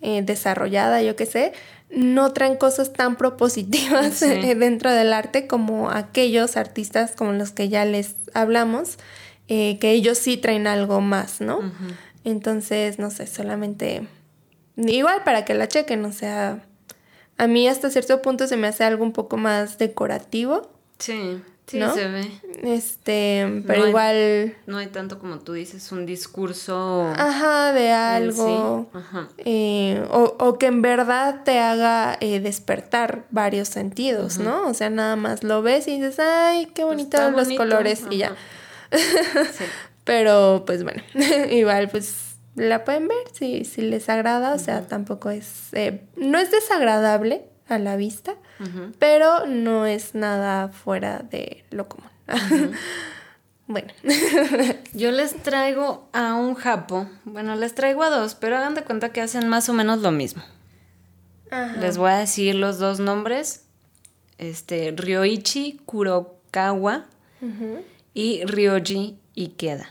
eh, 0.02 0.22
desarrollada, 0.22 1.02
yo 1.02 1.16
qué 1.16 1.26
sé, 1.26 1.52
no 1.90 2.32
traen 2.34 2.56
cosas 2.56 2.94
tan 2.94 3.16
propositivas 3.16 4.14
Sí. 4.14 4.26
eh, 4.28 4.54
dentro 4.56 4.92
del 4.92 5.12
arte 5.12 5.48
como 5.48 5.90
aquellos 5.90 6.56
artistas 6.56 7.14
como 7.16 7.32
los 7.34 7.52
que 7.52 7.68
ya 7.70 7.84
les 7.86 8.14
hablamos, 8.36 8.98
eh, 9.48 9.78
que 9.80 9.92
ellos 9.92 10.18
sí 10.18 10.38
traen 10.38 10.68
algo 10.68 11.02
más, 11.02 11.42
¿no? 11.42 11.60
Entonces, 12.24 13.00
no 13.00 13.10
sé, 13.10 13.28
solamente 13.28 14.08
igual 14.76 15.24
para 15.24 15.46
que 15.46 15.54
la 15.54 15.68
chequen, 15.68 16.04
o 16.06 16.12
sea, 16.12 16.64
a 17.38 17.48
mí 17.48 17.68
hasta 17.68 17.90
cierto 17.90 18.22
punto 18.22 18.48
se 18.48 18.58
me 18.58 18.68
hace 18.68 18.84
algo 18.84 19.04
un 19.04 19.14
poco 19.14 19.38
más 19.38 19.78
decorativo, 19.78 20.70
Sí, 21.00 21.42
sí 21.68 21.78
¿No? 21.78 21.94
se 21.94 22.08
ve. 22.08 22.28
este, 22.64 23.64
pero 23.68 23.80
No 23.80 23.84
hay- 23.86 23.90
igual, 23.90 24.56
No 24.66 24.78
hay 24.78 24.88
tanto 24.88 25.20
como 25.20 25.40
tú 25.40 25.54
dices, 25.54 25.92
un 25.92 26.06
discurso. 26.08 27.04
ajá, 27.16 27.72
de 27.74 27.92
algo. 27.92 28.90
sí. 28.92 28.98
Ajá. 28.98 29.30
eh, 29.38 30.04
o, 30.12 30.36
o 30.40 30.58
que 30.58 30.66
en 30.66 30.82
verdad 30.82 31.44
te 31.44 31.60
haga 31.60 32.18
eh, 32.20 32.40
despertar 32.40 33.26
varios 33.30 33.68
sentidos, 33.68 34.40
¿no? 34.40 34.68
O 34.68 34.74
sea, 34.74 34.90
nada 34.90 35.16
más 35.16 35.44
lo 35.44 35.62
ves 35.62 35.88
y 35.88 35.98
dices, 36.00 36.20
ay, 36.20 36.68
qué 36.74 36.84
bonitos 36.84 37.20
Está 37.20 37.30
los 37.30 37.44
bonito, 37.46 37.62
colores 37.64 38.04
y 38.10 38.18
ya. 38.18 38.36
Ajá. 38.92 39.46
Sí. 39.52 39.64
Pero 40.08 40.64
pues 40.66 40.84
bueno, 40.84 41.04
igual 41.52 41.90
pues 41.90 42.38
la 42.56 42.86
pueden 42.86 43.10
ver 43.10 43.18
si, 43.34 43.66
si 43.66 43.82
les 43.82 44.08
agrada, 44.08 44.54
o 44.54 44.58
sea, 44.58 44.88
tampoco 44.88 45.30
es, 45.30 45.68
eh, 45.74 46.06
no 46.16 46.40
es 46.40 46.50
desagradable 46.50 47.44
a 47.68 47.78
la 47.78 47.98
vista, 47.98 48.36
pero 48.98 49.46
no 49.46 49.86
es 49.86 50.16
nada 50.16 50.70
fuera 50.70 51.20
de 51.20 51.66
lo 51.70 51.90
común. 51.90 52.10
bueno. 53.68 53.92
Yo 54.94 55.12
les 55.12 55.36
traigo 55.44 56.08
a 56.14 56.34
un 56.36 56.56
japo, 56.56 57.10
bueno, 57.26 57.56
les 57.56 57.76
traigo 57.76 58.02
a 58.04 58.10
dos, 58.10 58.34
pero 58.34 58.58
hagan 58.58 58.74
de 58.74 58.84
cuenta 58.84 59.10
que 59.10 59.22
hacen 59.22 59.50
más 59.50 59.68
o 59.68 59.74
menos 59.74 60.00
lo 60.00 60.12
mismo. 60.12 60.42
Les 61.80 61.98
voy 61.98 62.12
a 62.12 62.18
decir 62.18 62.56
los 62.56 62.80
dos 62.80 63.00
nombres. 63.02 63.66
Este, 64.38 64.94
Ryoichi 64.96 65.82
Kurokawa 65.86 67.06
y 68.18 68.44
Ryoji 68.46 69.16
Ikeda. 69.36 69.88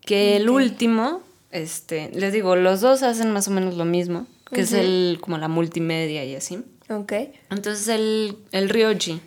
Que 0.00 0.36
el 0.36 0.48
último, 0.48 1.20
este, 1.50 2.10
les 2.14 2.32
digo, 2.32 2.56
los 2.56 2.80
dos 2.80 3.02
hacen 3.02 3.32
más 3.32 3.48
o 3.48 3.50
menos 3.50 3.76
lo 3.76 3.84
mismo, 3.84 4.26
que 4.50 4.62
es 4.62 4.72
el, 4.72 5.18
como 5.20 5.36
la 5.36 5.48
multimedia 5.48 6.24
y 6.24 6.34
así. 6.34 6.64
Ok. 6.88 7.12
Entonces 7.50 7.86
el, 7.88 8.38
el 8.52 8.70
Ryoji 8.70 9.20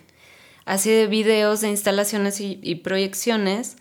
hace 0.64 1.06
videos 1.06 1.60
de 1.60 1.68
instalaciones 1.68 2.40
y, 2.40 2.74
proyecciones 2.82 3.76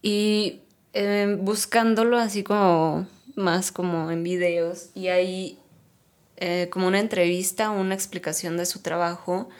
y 0.00 0.60
eh, 0.94 1.36
buscándolo 1.38 2.16
así 2.16 2.42
como 2.42 3.06
más 3.34 3.70
como 3.72 4.10
en 4.10 4.22
videos 4.22 4.88
y 4.94 5.08
ahí 5.08 5.58
eh, 6.38 6.68
como 6.70 6.86
una 6.86 7.00
entrevista, 7.00 7.68
una 7.68 7.94
explicación 7.94 8.56
de 8.56 8.64
su 8.64 8.80
trabajo 8.80 9.50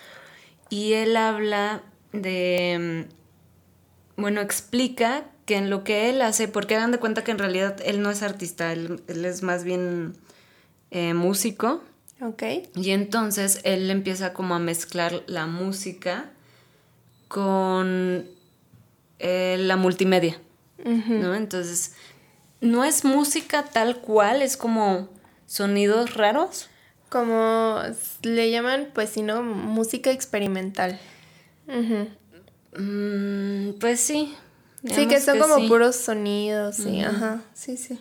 y 0.71 0.95
él 0.95 1.19
habla 1.19 1.83
de, 2.13 3.07
mm, 3.11 3.18
bueno, 4.19 4.41
explica 4.41 5.25
que 5.47 5.57
en 5.57 5.71
lo 5.71 5.85
que 5.85 6.11
él 6.11 6.21
hace, 6.23 6.49
porque 6.49 6.75
hagan 6.75 6.91
de 6.91 6.99
cuenta 6.99 7.25
que 7.25 7.31
en 7.31 7.39
realidad 7.39 7.77
él 7.85 8.03
no 8.03 8.11
es 8.11 8.23
artista, 8.23 8.73
él, 8.73 9.01
es 9.07 9.43
más 9.43 9.65
bien 9.65 10.15
eh, 10.91 11.15
músico. 11.15 11.83
Ok. 12.21 12.43
Y 12.75 12.91
entonces 12.91 13.61
él 13.63 13.91
empieza 13.91 14.35
como 14.35 14.57
a 14.57 14.59
mezclar 14.59 15.23
la 15.29 15.47
música 15.47 16.31
con 17.29 18.27
eh, 19.21 19.57
la 19.61 19.77
multimedia, 19.77 20.41
¿no? 20.85 21.35
Entonces, 21.35 21.95
no 22.61 22.85
es 22.85 23.05
música 23.05 23.63
tal 23.63 24.01
cual, 24.01 24.43
es 24.43 24.57
como 24.57 25.09
sonidos 25.47 26.15
raros. 26.15 26.69
Como 27.09 27.81
le 28.23 28.51
llaman, 28.51 28.89
pues 28.93 29.11
si 29.11 29.23
no, 29.23 29.43
música 29.43 30.11
experimental. 30.11 30.99
Mm, 32.77 33.79
pues 33.81 34.01
sí. 34.01 34.35
Sí, 34.85 35.07
que 35.07 35.21
son 35.21 35.39
como 35.39 35.67
puros 35.69 35.97
sonidos, 35.97 36.77
sí, 36.77 37.01
ajá, 37.01 37.43
sí, 37.53 37.77
sí. 37.77 37.99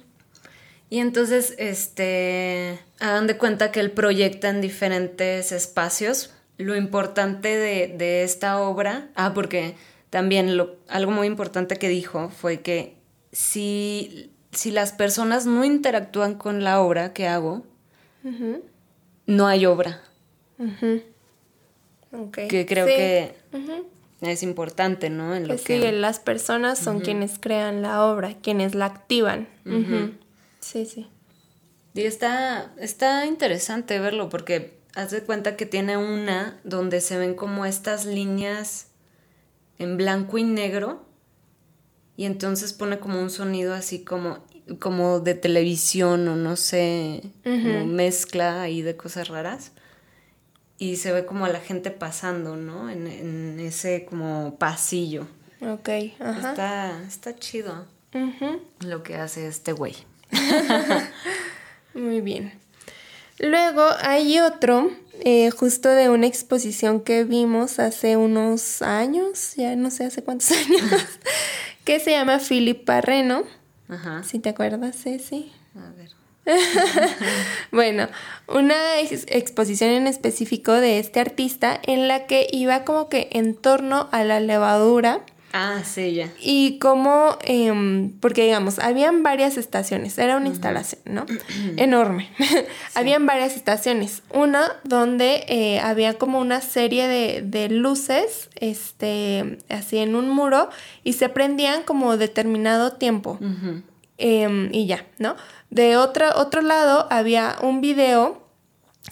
Y 0.89 0.99
entonces, 0.99 1.55
este, 1.57 2.79
hagan 2.99 3.27
de 3.27 3.37
cuenta 3.37 3.71
que 3.71 3.79
él 3.79 3.91
proyecta 3.91 4.49
en 4.49 4.61
diferentes 4.61 5.51
espacios. 5.51 6.33
Lo 6.57 6.75
importante 6.75 7.49
de, 7.49 7.93
de 7.97 8.23
esta 8.23 8.59
obra, 8.59 9.09
ah, 9.15 9.33
porque 9.33 9.75
también 10.09 10.55
lo, 10.55 10.77
algo 10.87 11.11
muy 11.11 11.27
importante 11.27 11.75
que 11.77 11.89
dijo 11.89 12.29
fue 12.29 12.61
que 12.61 12.95
si, 13.31 14.31
si 14.51 14.71
las 14.71 14.91
personas 14.93 15.45
no 15.45 15.65
interactúan 15.65 16.35
con 16.35 16.63
la 16.63 16.81
obra 16.81 17.13
que 17.13 17.27
hago, 17.27 17.63
no 19.25 19.47
hay 19.47 19.65
obra. 19.65 20.01
Que 22.31 22.65
creo 22.65 22.85
que 22.85 23.35
es 24.21 24.43
importante, 24.43 25.09
¿no? 25.09 25.35
En 25.35 25.43
lo 25.43 25.49
pues 25.49 25.63
que... 25.63 25.79
Sí, 25.79 25.91
las 25.91 26.19
personas 26.19 26.79
son 26.79 27.01
quienes 27.01 27.37
crean 27.39 27.81
la 27.81 28.03
obra, 28.05 28.35
quienes 28.41 28.73
la 28.73 28.85
activan. 28.85 29.47
Sí, 30.59 30.85
sí. 30.85 31.07
Y 31.93 32.01
está, 32.01 32.73
está 32.79 33.25
interesante 33.25 33.99
verlo 33.99 34.29
porque 34.29 34.77
haz 34.95 35.11
de 35.11 35.21
cuenta 35.21 35.55
que 35.55 35.65
tiene 35.65 35.97
una 35.97 36.59
donde 36.63 37.01
se 37.01 37.17
ven 37.17 37.35
como 37.35 37.65
estas 37.65 38.05
líneas 38.05 38.87
en 39.79 39.97
blanco 39.97 40.37
y 40.37 40.43
negro 40.43 41.05
y 42.15 42.25
entonces 42.25 42.73
pone 42.73 42.99
como 42.99 43.21
un 43.21 43.29
sonido 43.29 43.73
así 43.73 44.03
como 44.03 44.45
como 44.79 45.19
de 45.19 45.33
televisión 45.33 46.27
o 46.27 46.35
no 46.35 46.55
sé, 46.55 47.23
como 47.43 47.85
mezcla 47.85 48.61
ahí 48.61 48.81
de 48.81 48.97
cosas 48.97 49.29
raras. 49.29 49.71
Y 50.79 50.97
se 50.97 51.11
ve 51.11 51.25
como 51.25 51.45
a 51.45 51.49
la 51.49 51.59
gente 51.59 51.91
pasando, 51.91 52.55
¿no? 52.55 52.89
En, 52.89 53.59
ese 53.59 54.05
como 54.05 54.55
pasillo. 54.59 55.27
Ok, 55.61 55.89
ajá. 56.19 56.49
Está, 56.49 57.03
está 57.03 57.35
chido 57.35 57.85
lo 58.79 59.03
que 59.03 59.15
hace 59.15 59.47
este 59.47 59.71
güey. 59.71 59.95
Muy 61.93 62.21
bien. 62.21 62.53
Luego 63.39 63.83
hay 64.01 64.39
otro, 64.39 64.91
eh, 65.21 65.51
justo 65.51 65.89
de 65.89 66.09
una 66.09 66.25
exposición 66.27 67.01
que 67.01 67.23
vimos 67.23 67.79
hace 67.79 68.17
unos 68.17 68.81
años, 68.81 69.53
ya 69.55 69.75
no 69.75 69.91
sé 69.91 70.05
hace 70.05 70.23
cuántos 70.23 70.51
años, 70.51 70.83
que 71.83 71.99
se 71.99 72.11
llama 72.11 72.39
Philip 72.39 72.83
Parreno 72.83 73.43
Ajá. 73.89 74.23
Si 74.23 74.39
te 74.39 74.49
acuerdas, 74.49 74.95
sí. 74.97 75.51
A 75.75 75.91
ver. 75.91 76.16
bueno, 77.71 78.07
una 78.47 78.99
exposición 78.99 79.91
en 79.91 80.07
específico 80.07 80.73
de 80.73 80.99
este 80.99 81.19
artista 81.19 81.79
en 81.83 82.07
la 82.07 82.25
que 82.25 82.47
iba 82.51 82.83
como 82.83 83.09
que 83.09 83.29
en 83.31 83.55
torno 83.55 84.07
a 84.11 84.23
la 84.23 84.39
levadura. 84.39 85.21
Ah, 85.53 85.81
sí, 85.85 86.13
ya. 86.13 86.29
Y 86.41 86.77
como, 86.77 87.37
em, 87.43 88.11
porque 88.19 88.43
digamos, 88.43 88.79
habían 88.79 89.23
varias 89.23 89.57
estaciones, 89.57 90.17
era 90.17 90.37
una 90.37 90.49
instalación, 90.49 91.01
¿no? 91.05 91.25
Enorme. 91.77 92.29
habían 92.95 93.25
varias 93.25 93.55
estaciones. 93.55 94.23
Una 94.33 94.67
donde 94.83 95.45
eh, 95.47 95.79
había 95.79 96.15
como 96.15 96.39
una 96.39 96.61
serie 96.61 97.07
de, 97.07 97.41
de, 97.41 97.69
luces, 97.69 98.49
este, 98.55 99.59
así 99.69 99.97
en 99.97 100.15
un 100.15 100.29
muro, 100.29 100.69
y 101.03 101.13
se 101.13 101.29
prendían 101.29 101.83
como 101.83 102.17
determinado 102.17 102.93
tiempo. 102.93 103.39
Em, 104.19 104.69
y 104.73 104.87
ya, 104.87 105.05
¿no? 105.19 105.35
De 105.69 105.97
otro, 105.97 106.27
otro 106.35 106.61
lado 106.61 107.07
había 107.09 107.57
un 107.61 107.81
video 107.81 108.47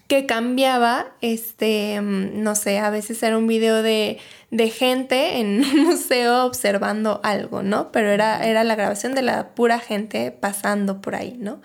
que 0.08 0.26
cambiaba, 0.26 1.08
este, 1.22 1.96
em, 1.96 2.44
no 2.44 2.56
sé, 2.56 2.80
a 2.80 2.90
veces 2.90 3.22
era 3.24 3.38
un 3.38 3.48
video 3.48 3.82
de, 3.82 4.20
de 4.52 4.70
gente 4.70 5.40
en 5.40 5.64
un 5.64 5.84
museo 5.84 6.46
observando 6.46 7.20
algo, 7.24 7.64
¿no? 7.64 7.92
Pero 7.92 8.10
era, 8.10 8.46
era 8.46 8.64
la 8.64 8.76
grabación 8.76 9.16
de 9.16 9.22
la 9.22 9.50
pura 9.56 9.80
gente 9.80 10.32
pasando 10.32 11.02
por 11.02 11.16
ahí, 11.16 11.36
¿no? 11.40 11.62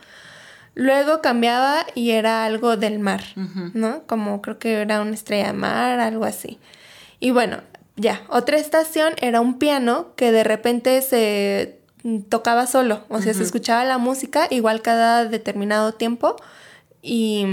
Luego 0.75 1.21
cambiaba 1.21 1.85
y 1.95 2.11
era 2.11 2.45
algo 2.45 2.77
del 2.77 3.01
mar, 3.01 3.23
¿no? 3.75 4.07
Como 4.07 4.41
creo 4.41 4.59
que 4.59 4.81
era 4.81 5.01
una 5.01 5.15
estrella 5.15 5.49
de 5.49 5.53
mar, 5.53 5.99
algo 5.99 6.25
así. 6.25 6.59
Y 7.19 7.33
bueno, 7.33 7.61
ya, 7.97 8.23
otra 8.29 8.57
estación 8.57 9.13
era 9.21 9.41
un 9.41 9.59
piano 9.59 10.15
que 10.15 10.31
de 10.33 10.45
repente 10.45 11.03
se 11.03 11.80
tocaba 12.29 12.67
solo, 12.67 13.05
o 13.09 13.21
sea, 13.21 13.35
se 13.35 13.43
escuchaba 13.43 13.85
la 13.85 13.99
música 13.99 14.47
igual 14.51 14.83
cada 14.83 15.25
determinado 15.27 15.93
tiempo 15.93 16.37
y, 17.03 17.47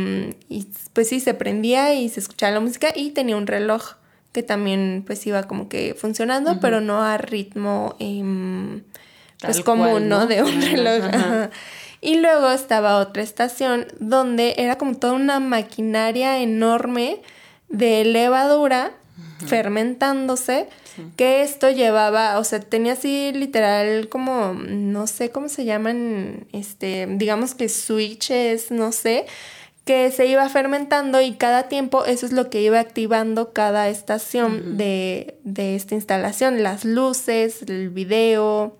pues 0.93 1.10
sí, 1.10 1.19
se 1.19 1.33
prendía 1.33 1.93
y 1.93 2.10
se 2.10 2.19
escuchaba 2.19 2.51
la 2.53 2.60
música 2.60 2.89
y 2.95 3.12
tenía 3.12 3.38
un 3.38 3.47
reloj 3.47 3.93
que 4.31 4.43
también 4.43 5.03
pues 5.05 5.25
iba 5.25 5.43
como 5.43 5.69
que 5.69 5.95
funcionando, 5.95 6.60
pero 6.60 6.81
no 6.81 7.01
a 7.01 7.17
ritmo 7.17 7.95
em, 7.99 8.83
pues 9.41 9.62
común, 9.62 10.10
¿no? 10.10 10.27
De 10.27 10.43
un 10.43 10.62
reloj. 10.62 11.03
Y 11.99 12.19
luego 12.19 12.51
estaba 12.51 12.97
otra 12.97 13.23
estación 13.23 13.88
donde 13.99 14.55
era 14.57 14.77
como 14.77 14.95
toda 14.95 15.13
una 15.13 15.39
maquinaria 15.39 16.39
enorme 16.39 17.21
de 17.69 18.05
levadura 18.05 18.91
fermentándose 19.45 20.67
que 21.15 21.43
esto 21.43 21.69
llevaba, 21.69 22.39
o 22.39 22.43
sea, 22.43 22.60
tenía 22.60 22.93
así 22.93 23.32
literal 23.34 24.10
como, 24.10 24.54
no 24.54 25.06
sé 25.08 25.30
cómo 25.30 25.47
se 25.47 25.65
llaman, 25.65 26.47
este, 26.54 27.08
digamos 27.08 27.54
que 27.54 27.69
switches, 27.69 28.71
no 28.71 28.91
sé, 28.91 29.26
que 29.86 30.12
se 30.12 30.26
iba 30.26 30.47
fermentando 30.50 31.21
y 31.21 31.34
cada 31.34 31.69
tiempo 31.69 32.06
eso 32.06 32.26
es 32.26 32.34
lo 32.34 32.50
que 32.50 32.62
iba 32.62 32.80
activando 32.80 33.54
cada 33.54 33.89
estación 33.89 34.78
de, 34.78 35.38
de 35.43 35.75
esta 35.75 35.96
instalación, 35.96 36.63
las 36.63 36.83
luces, 36.83 37.62
el 37.62 37.90
video, 37.90 38.77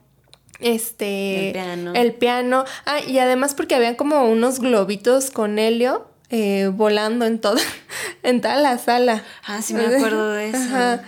este 0.60 1.48
el 1.48 1.54
piano. 1.54 1.94
el 1.94 2.14
piano. 2.14 2.66
Ah, 2.86 3.00
y 3.08 3.20
además 3.20 3.54
porque 3.54 3.76
habían 3.76 3.96
como 3.96 4.24
unos 4.26 4.60
globitos 4.60 5.30
con 5.30 5.60
helio 5.60 6.08
eh, 6.30 6.70
volando 6.74 7.26
en 7.26 7.40
toda, 7.40 7.62
en 8.24 8.42
toda 8.42 8.58
la 8.58 8.78
sala. 8.78 9.24
Ah, 9.46 9.62
sí 9.62 9.74
me 9.74 9.86
acuerdo 9.86 10.32
de 10.32 10.50
eso. 10.50 11.02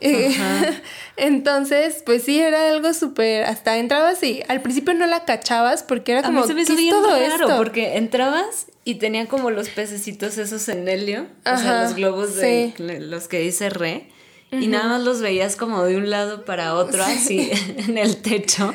Entonces, 1.16 2.02
pues 2.04 2.24
sí, 2.24 2.40
era 2.40 2.70
algo 2.70 2.92
súper. 2.92 3.44
Hasta 3.44 3.78
entrabas 3.78 4.22
y 4.22 4.42
al 4.48 4.60
principio 4.60 4.94
no 4.94 5.06
la 5.06 5.24
cachabas 5.24 5.82
porque 5.82 6.12
era 6.12 6.22
como. 6.22 6.46
se 6.46 6.54
me 6.54 6.62
hizo 6.62 6.74
todo 6.90 7.16
esto? 7.16 7.56
porque 7.56 7.96
entrabas 7.96 8.66
y 8.84 8.96
tenía 8.96 9.26
como 9.26 9.50
los 9.50 9.68
pececitos 9.70 10.36
esos 10.38 10.68
en 10.68 10.88
helio, 10.88 11.26
o 11.46 11.56
sea, 11.56 11.84
los 11.84 11.94
globos 11.94 12.36
de 12.36 12.74
los 12.78 13.28
que 13.28 13.40
dice 13.40 13.70
re. 13.70 14.10
Y 14.50 14.68
nada 14.68 14.86
más 14.86 15.02
los 15.02 15.20
veías 15.20 15.56
como 15.56 15.82
de 15.82 15.96
un 15.96 16.10
lado 16.10 16.44
para 16.44 16.74
otro, 16.74 17.02
así 17.02 17.50
en 17.76 17.98
el 17.98 18.18
techo. 18.18 18.72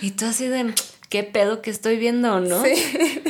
Y 0.00 0.12
tú 0.12 0.26
así 0.26 0.48
de, 0.48 0.74
¿qué 1.10 1.24
pedo 1.24 1.60
que 1.60 1.70
estoy 1.70 1.98
viendo, 1.98 2.40
no? 2.40 2.62
Sí. 2.64 2.72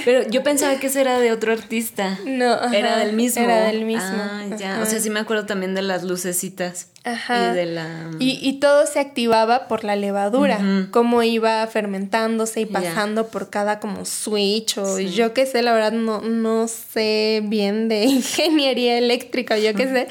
Pero 0.05 0.28
yo 0.28 0.43
pensaba 0.45 0.78
que 0.78 0.87
ese 0.87 1.01
era 1.01 1.18
de 1.18 1.33
otro 1.33 1.53
artista. 1.53 2.18
No, 2.26 2.72
era 2.72 2.99
del 2.99 3.14
mismo. 3.14 3.43
Era 3.43 3.64
del 3.64 3.85
mismo. 3.85 4.03
Ah, 4.05 4.45
ya. 4.57 4.81
O 4.83 4.87
sea, 4.87 5.01
sí 5.01 5.11
me 5.11 5.18
acuerdo 5.18 5.47
también 5.47 5.74
de 5.74 5.83
las 5.83 6.05
lucecitas. 6.05 6.89
Ajá. 7.05 7.53
Y 7.53 7.57
de 7.57 7.66
la. 7.66 8.11
Y, 8.18 8.61
todo 8.61 8.87
se 8.87 9.01
activaba 9.01 9.66
por 9.66 9.85
la 9.85 9.97
levadura. 9.97 10.61
Cómo 10.91 11.22
iba 11.22 11.66
fermentándose 11.66 12.61
y 12.61 12.66
pasando 12.66 13.28
por 13.28 13.49
cada 13.49 13.81
como 13.81 14.05
switch 14.05 14.76
o 14.76 15.01
yo 15.01 15.33
qué 15.33 15.47
sé, 15.47 15.62
la 15.62 15.72
verdad 15.72 15.93
no, 15.93 16.20
no 16.20 16.68
sé 16.68 17.41
bien 17.45 17.89
de 17.89 18.05
ingeniería 18.05 18.99
eléctrica, 18.99 19.59
yo 19.59 19.74
qué 19.74 19.87
sé. 19.87 20.09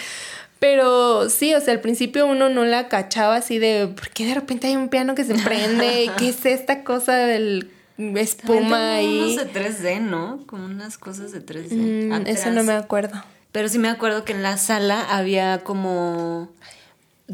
Pero 0.60 1.30
sí, 1.30 1.54
o 1.56 1.62
sea, 1.62 1.74
al 1.74 1.80
principio 1.80 2.28
uno 2.28 2.50
no 2.50 2.66
la 2.66 2.90
cachaba 2.90 3.38
así 3.38 3.60
de, 3.60 3.88
¿por 3.88 4.10
qué 4.10 4.26
de 4.26 4.34
repente 4.36 4.68
hay 4.68 4.76
un 4.76 4.90
piano 4.90 5.16
que 5.16 5.24
se 5.24 5.36
prende? 5.36 6.12
¿Qué 6.18 6.30
es 6.30 6.46
esta 6.46 6.84
cosa 6.84 7.16
del 7.16 7.72
espuma 7.98 8.96
ahí? 8.96 9.20
Unos 9.20 9.36
de 9.38 9.54
3D, 9.54 10.02
¿no? 10.02 10.44
Como 10.46 10.66
unas 10.66 10.98
cosas 10.98 11.32
de 11.32 11.46
3D. 11.46 11.72
Mm, 11.72 12.28
eso 12.28 12.52
no 12.52 12.64
me 12.64 12.74
acuerdo. 12.74 13.24
Pero 13.52 13.70
sí 13.70 13.80
me 13.80 13.90
acuerdo 13.90 14.26
que 14.26 14.34
en 14.34 14.44
la 14.44 14.58
sala 14.58 15.02
había 15.02 15.64
como 15.64 16.52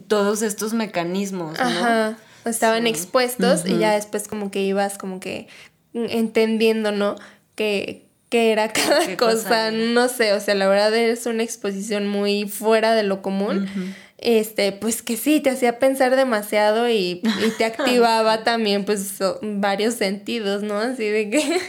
todos 0.08 0.42
estos 0.44 0.74
mecanismos, 0.74 1.58
¿no? 1.58 1.66
Ajá. 1.66 2.18
Estaban 2.46 2.86
expuestos 2.86 3.66
y 3.66 3.80
ya 3.80 3.94
después 3.94 4.28
como 4.28 4.52
que 4.52 4.62
ibas 4.62 5.00
como 5.00 5.20
que 5.20 5.48
entendiendo, 5.94 6.92
¿no? 6.92 7.16
Que, 7.56 8.05
era 8.38 8.68
cada 8.74 9.18
cosa, 9.18 9.72
no 9.72 10.08
sé, 10.08 10.34
o 10.34 10.40
sea, 10.40 10.56
la 10.56 10.68
verdad 10.68 10.94
es 10.96 11.26
una 11.26 11.44
exposición 11.44 12.08
muy 12.08 12.48
fuera 12.48 12.94
de 12.94 13.04
lo 13.04 13.22
común. 13.22 13.70
Este, 14.18 14.72
pues 14.72 15.02
que 15.02 15.18
sí, 15.18 15.42
te 15.42 15.50
hacía 15.50 15.78
pensar 15.78 16.16
demasiado 16.16 16.90
y, 16.90 17.22
te 17.58 17.66
activaba 17.66 18.44
también, 18.44 18.86
pues, 18.86 19.20
varios 19.42 19.96
sentidos, 19.96 20.64
¿no? 20.64 20.80
Así 20.80 21.06
de 21.08 21.30
que, 21.30 21.60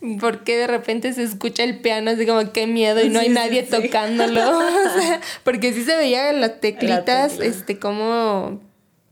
porque 0.20 0.56
de 0.56 0.66
repente 0.66 1.12
se 1.12 1.22
escucha 1.22 1.62
el 1.62 1.78
piano, 1.78 2.10
así 2.10 2.26
como 2.26 2.52
qué 2.52 2.66
miedo 2.66 3.02
y 3.02 3.08
no 3.08 3.20
hay 3.20 3.28
nadie 3.28 3.62
tocándolo? 3.62 4.58
o 4.58 5.00
sea, 5.00 5.20
porque 5.44 5.72
sí 5.72 5.84
se 5.84 5.96
veía 5.96 6.32
las 6.32 6.60
teclitas, 6.60 7.38
este, 7.38 7.78
como 7.78 8.60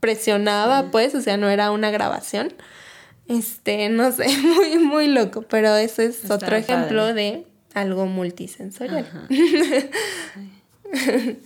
presionaba, 0.01 0.91
pues, 0.91 1.15
o 1.15 1.21
sea, 1.21 1.37
no 1.37 1.49
era 1.49 1.71
una 1.71 1.89
grabación. 1.89 2.53
Este, 3.27 3.89
no 3.89 4.11
sé, 4.11 4.27
muy, 4.43 4.77
muy 4.77 5.07
loco, 5.07 5.43
pero 5.43 5.75
eso 5.75 6.01
es 6.01 6.29
otro 6.29 6.55
ejemplo 6.55 7.13
de 7.13 7.45
algo 7.73 8.05
multisensorial. 8.05 9.07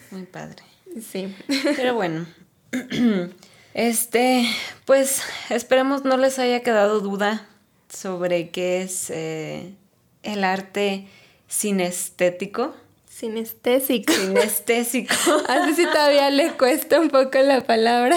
Muy 0.09 0.23
padre. 0.23 0.63
Sí. 0.99 1.35
Pero 1.75 1.93
bueno. 1.93 2.25
Este, 3.75 4.47
pues 4.85 5.21
esperemos 5.49 6.05
no 6.05 6.15
les 6.15 6.39
haya 6.39 6.61
quedado 6.61 7.01
duda 7.01 7.45
sobre 7.89 8.49
qué 8.49 8.81
es 8.81 9.09
eh, 9.09 9.73
el 10.23 10.45
arte 10.45 11.09
sinestético. 11.49 12.73
Sinestésico. 13.05 14.13
Sinestésico. 14.13 15.13
Así 15.49 15.73
si 15.75 15.85
todavía 15.87 16.29
le 16.29 16.53
cuesta 16.53 17.01
un 17.01 17.09
poco 17.09 17.37
la 17.39 17.65
palabra. 17.67 18.15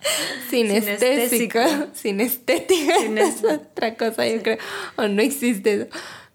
Sinestésico. 0.50 1.58
Sinestética. 1.92 2.94
Es 3.16 3.44
otra 3.44 3.96
cosa, 3.96 4.26
yo 4.26 4.42
creo. 4.42 4.58
O 4.96 5.08
no 5.08 5.22
existe 5.22 5.74
eso. 5.74 5.86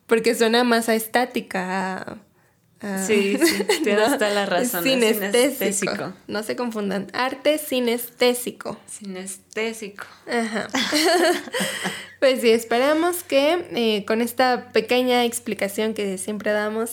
Porque 0.07 0.35
suena 0.35 0.63
más 0.63 0.89
a 0.89 0.95
estática. 0.95 2.17
Sí, 3.05 3.37
sí, 3.37 3.63
tienes 3.83 4.09
¿no? 4.09 4.17
toda 4.17 4.29
la 4.31 4.45
razón. 4.45 4.83
Sinestésico. 4.83 6.13
No 6.27 6.43
se 6.43 6.55
confundan. 6.55 7.07
Arte 7.13 7.57
sinestésico. 7.57 8.77
Sinestésico. 8.87 10.05
Ajá. 10.27 10.67
pues 12.19 12.41
sí, 12.41 12.51
esperamos 12.51 13.23
que 13.23 13.67
eh, 13.75 14.05
con 14.05 14.21
esta 14.21 14.71
pequeña 14.71 15.23
explicación 15.25 15.93
que 15.93 16.17
siempre 16.17 16.51
damos, 16.51 16.91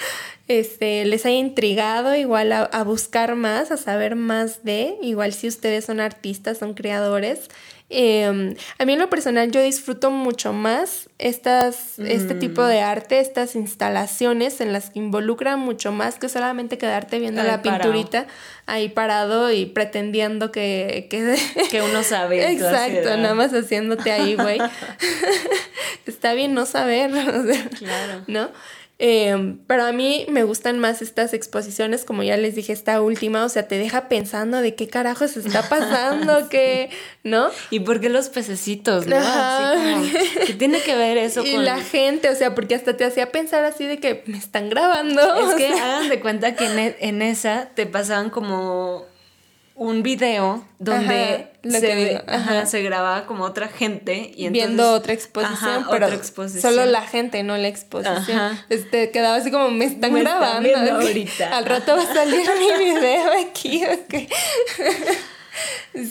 este, 0.48 1.04
les 1.04 1.26
haya 1.26 1.38
intrigado 1.38 2.14
igual 2.14 2.52
a, 2.52 2.84
buscar 2.84 3.34
más, 3.34 3.70
a 3.70 3.76
saber 3.76 4.16
más 4.16 4.64
de, 4.64 4.96
igual 5.02 5.32
si 5.32 5.48
ustedes 5.48 5.84
son 5.84 6.00
artistas, 6.00 6.58
son 6.58 6.74
creadores. 6.74 7.48
Em, 7.94 8.54
a 8.78 8.86
mí 8.86 8.94
en 8.94 8.98
lo 8.98 9.10
personal 9.10 9.50
yo 9.50 9.60
disfruto 9.60 10.10
mucho 10.10 10.54
más 10.54 11.10
estas, 11.18 11.98
este 11.98 12.34
tipo 12.34 12.64
de 12.64 12.80
mm. 12.80 12.84
arte, 12.84 13.20
estas 13.20 13.54
instalaciones 13.54 14.62
en 14.62 14.72
las 14.72 14.88
que 14.88 14.98
involucran 14.98 15.60
mucho 15.60 15.92
más 15.92 16.18
que 16.18 16.30
solamente 16.30 16.78
quedarte 16.78 17.18
viendo 17.18 17.42
la 17.42 17.60
pinturita 17.60 18.26
ahí 18.64 18.88
parado 18.88 19.52
y 19.52 19.66
pretendiendo 19.66 20.50
que... 20.50 21.06
Que, 21.10 21.82
uno 21.82 22.02
sabe. 22.02 22.50
Exacto, 22.52 23.14
nada 23.18 23.34
más 23.34 23.52
haciéndote 23.52 24.10
ahí, 24.10 24.36
güey. 24.36 24.58
Está 26.06 26.32
bien 26.32 26.54
no 26.54 26.64
saber, 26.64 27.10
claro. 27.10 28.24
¿no? 28.26 28.50
Em, 29.04 29.58
pero 29.66 29.82
a 29.82 29.90
mí 29.90 30.26
me 30.28 30.44
gustan 30.44 30.78
más 30.78 31.02
estas 31.02 31.34
exposiciones, 31.34 32.04
como 32.04 32.22
ya 32.22 32.36
les 32.36 32.54
dije, 32.54 32.72
esta 32.72 33.02
última, 33.02 33.44
o 33.44 33.48
sea, 33.48 33.66
te 33.66 33.76
deja 33.76 34.08
pensando 34.08 34.60
de 34.60 34.76
qué 34.76 34.86
carajo 34.86 35.26
se 35.26 35.40
está 35.40 35.68
pasando, 35.68 36.48
que, 36.48 36.88
¿no? 37.24 37.48
¿Y 37.70 37.80
por 37.80 37.98
qué 37.98 38.08
los 38.08 38.28
pececitos, 38.28 39.08
no? 39.08 39.16
¿Qué 40.46 40.54
tiene 40.54 40.80
que 40.82 40.94
ver 40.94 41.18
eso 41.18 41.42
y 41.44 41.56
la 41.56 41.80
gente, 41.80 42.30
o 42.30 42.36
sea, 42.36 42.54
porque 42.54 42.76
hasta 42.76 42.96
te 42.96 43.04
hacía 43.04 43.32
pensar 43.32 43.64
así 43.64 43.88
de 43.88 43.98
que 43.98 44.22
me 44.26 44.38
están 44.38 44.70
grabando. 44.70 45.50
Es 45.50 45.56
que 45.56 45.66
hagan 45.72 46.08
de 46.08 46.20
cuenta 46.20 46.54
que 46.54 46.66
en, 46.66 46.78
e, 46.78 46.96
en 47.00 47.22
esa 47.22 47.70
te 47.74 47.86
pasaban 47.86 48.30
como 48.30 49.06
un 49.82 50.02
video 50.02 50.64
donde 50.78 51.48
se, 51.62 52.66
se, 52.66 52.82
grababa 52.82 53.26
como 53.26 53.44
otra 53.44 53.68
gente 53.68 54.32
y 54.34 54.48
viendo 54.48 54.92
otra 54.92 55.12
exposición, 55.12 55.86
pero 55.90 56.08
solo 56.48 56.86
la 56.86 57.02
gente, 57.02 57.42
no 57.42 57.56
la 57.56 57.68
exposición. 57.68 58.58
Este 58.68 59.10
quedaba 59.10 59.36
así 59.36 59.50
como 59.50 59.70
me 59.70 59.84
están 59.84 60.14
grabando. 60.14 60.68
ahorita. 60.92 61.56
Al 61.56 61.66
rato 61.66 61.96
va 61.96 62.02
a 62.02 62.14
salir 62.14 62.46
mi 62.58 62.84
video 62.84 63.30
aquí, 63.40 63.82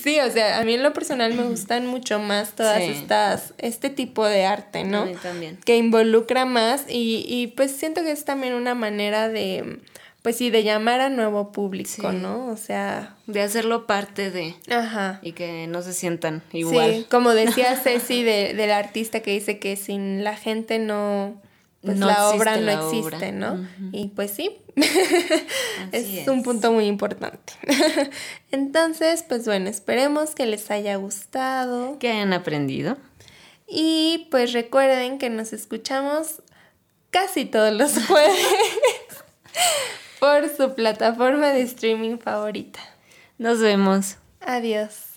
Sí, 0.03 0.19
o 0.19 0.30
sea, 0.30 0.59
a 0.59 0.63
mí 0.63 0.76
en 0.76 0.84
lo 0.84 0.93
personal 0.93 1.34
me 1.34 1.43
gustan 1.43 1.88
mucho 1.88 2.19
más 2.19 2.51
todas 2.55 2.80
estas, 2.82 3.55
este 3.57 3.89
tipo 3.89 4.26
de 4.28 4.45
arte, 4.45 4.84
¿no? 4.84 4.99
A 4.99 5.05
mí 5.05 5.15
también. 5.15 5.57
Que 5.65 5.78
involucra 5.78 6.45
más 6.45 6.86
y, 6.88 7.26
y 7.28 7.47
pues 7.47 7.72
siento 7.72 8.03
que 8.03 8.11
es 8.11 8.24
también 8.24 8.53
una 8.53 8.76
manera 8.76 9.30
de 9.30 9.80
pues 10.22 10.38
sí, 10.38 10.51
de 10.51 10.63
llamar 10.63 11.01
a 11.01 11.09
nuevo 11.09 11.51
público, 11.51 12.11
¿no? 12.11 12.47
O 12.47 12.57
sea... 12.57 13.15
De 13.26 13.41
hacerlo 13.41 13.88
parte 13.88 14.30
de... 14.30 14.55
Ajá. 14.69 15.19
Y 15.24 15.32
que 15.32 15.65
no 15.67 15.82
se 15.82 15.93
sientan 15.93 16.43
igual. 16.53 16.93
Sí, 16.93 17.05
como 17.09 17.32
decía 17.32 17.76
Ceci 17.76 18.24
de, 18.24 18.53
del 18.53 18.72
artista 18.72 19.22
que 19.22 19.32
dice 19.32 19.57
que 19.57 19.76
sin 19.76 20.24
la 20.24 20.36
gente 20.36 20.78
no... 20.78 21.41
Pues 21.82 21.97
la 21.97 22.30
obra 22.30 22.57
no 22.57 22.69
existe, 22.69 23.32
¿no? 23.32 23.67
Y 23.91 24.09
pues 24.09 24.30
sí, 24.30 24.59
es, 25.91 26.28
un 26.28 26.43
punto 26.43 26.72
muy 26.72 26.86
importante. 26.86 27.53
Entonces, 28.51 29.26
pues 29.28 29.45
bueno, 29.45 29.67
esperemos 29.67 30.36
que 30.36 30.45
les 30.45 30.69
haya 30.69 30.95
gustado. 30.97 31.97
Que 31.97 32.11
hayan 32.11 32.34
aprendido. 32.34 32.97
Y 33.67 34.28
pues 34.30 34.53
recuerden 34.53 35.17
que 35.17 35.32
nos 35.32 35.53
escuchamos 35.53 36.43
casi 37.09 37.45
todos 37.45 37.74
los 37.74 37.93
jueves 38.07 38.45
por 40.22 40.47
su 40.49 40.76
plataforma 40.76 41.47
de 41.47 41.61
streaming 41.63 42.19
favorita. 42.19 42.80
Nos 43.39 43.59
vemos. 43.59 44.17
Adiós. 44.39 45.11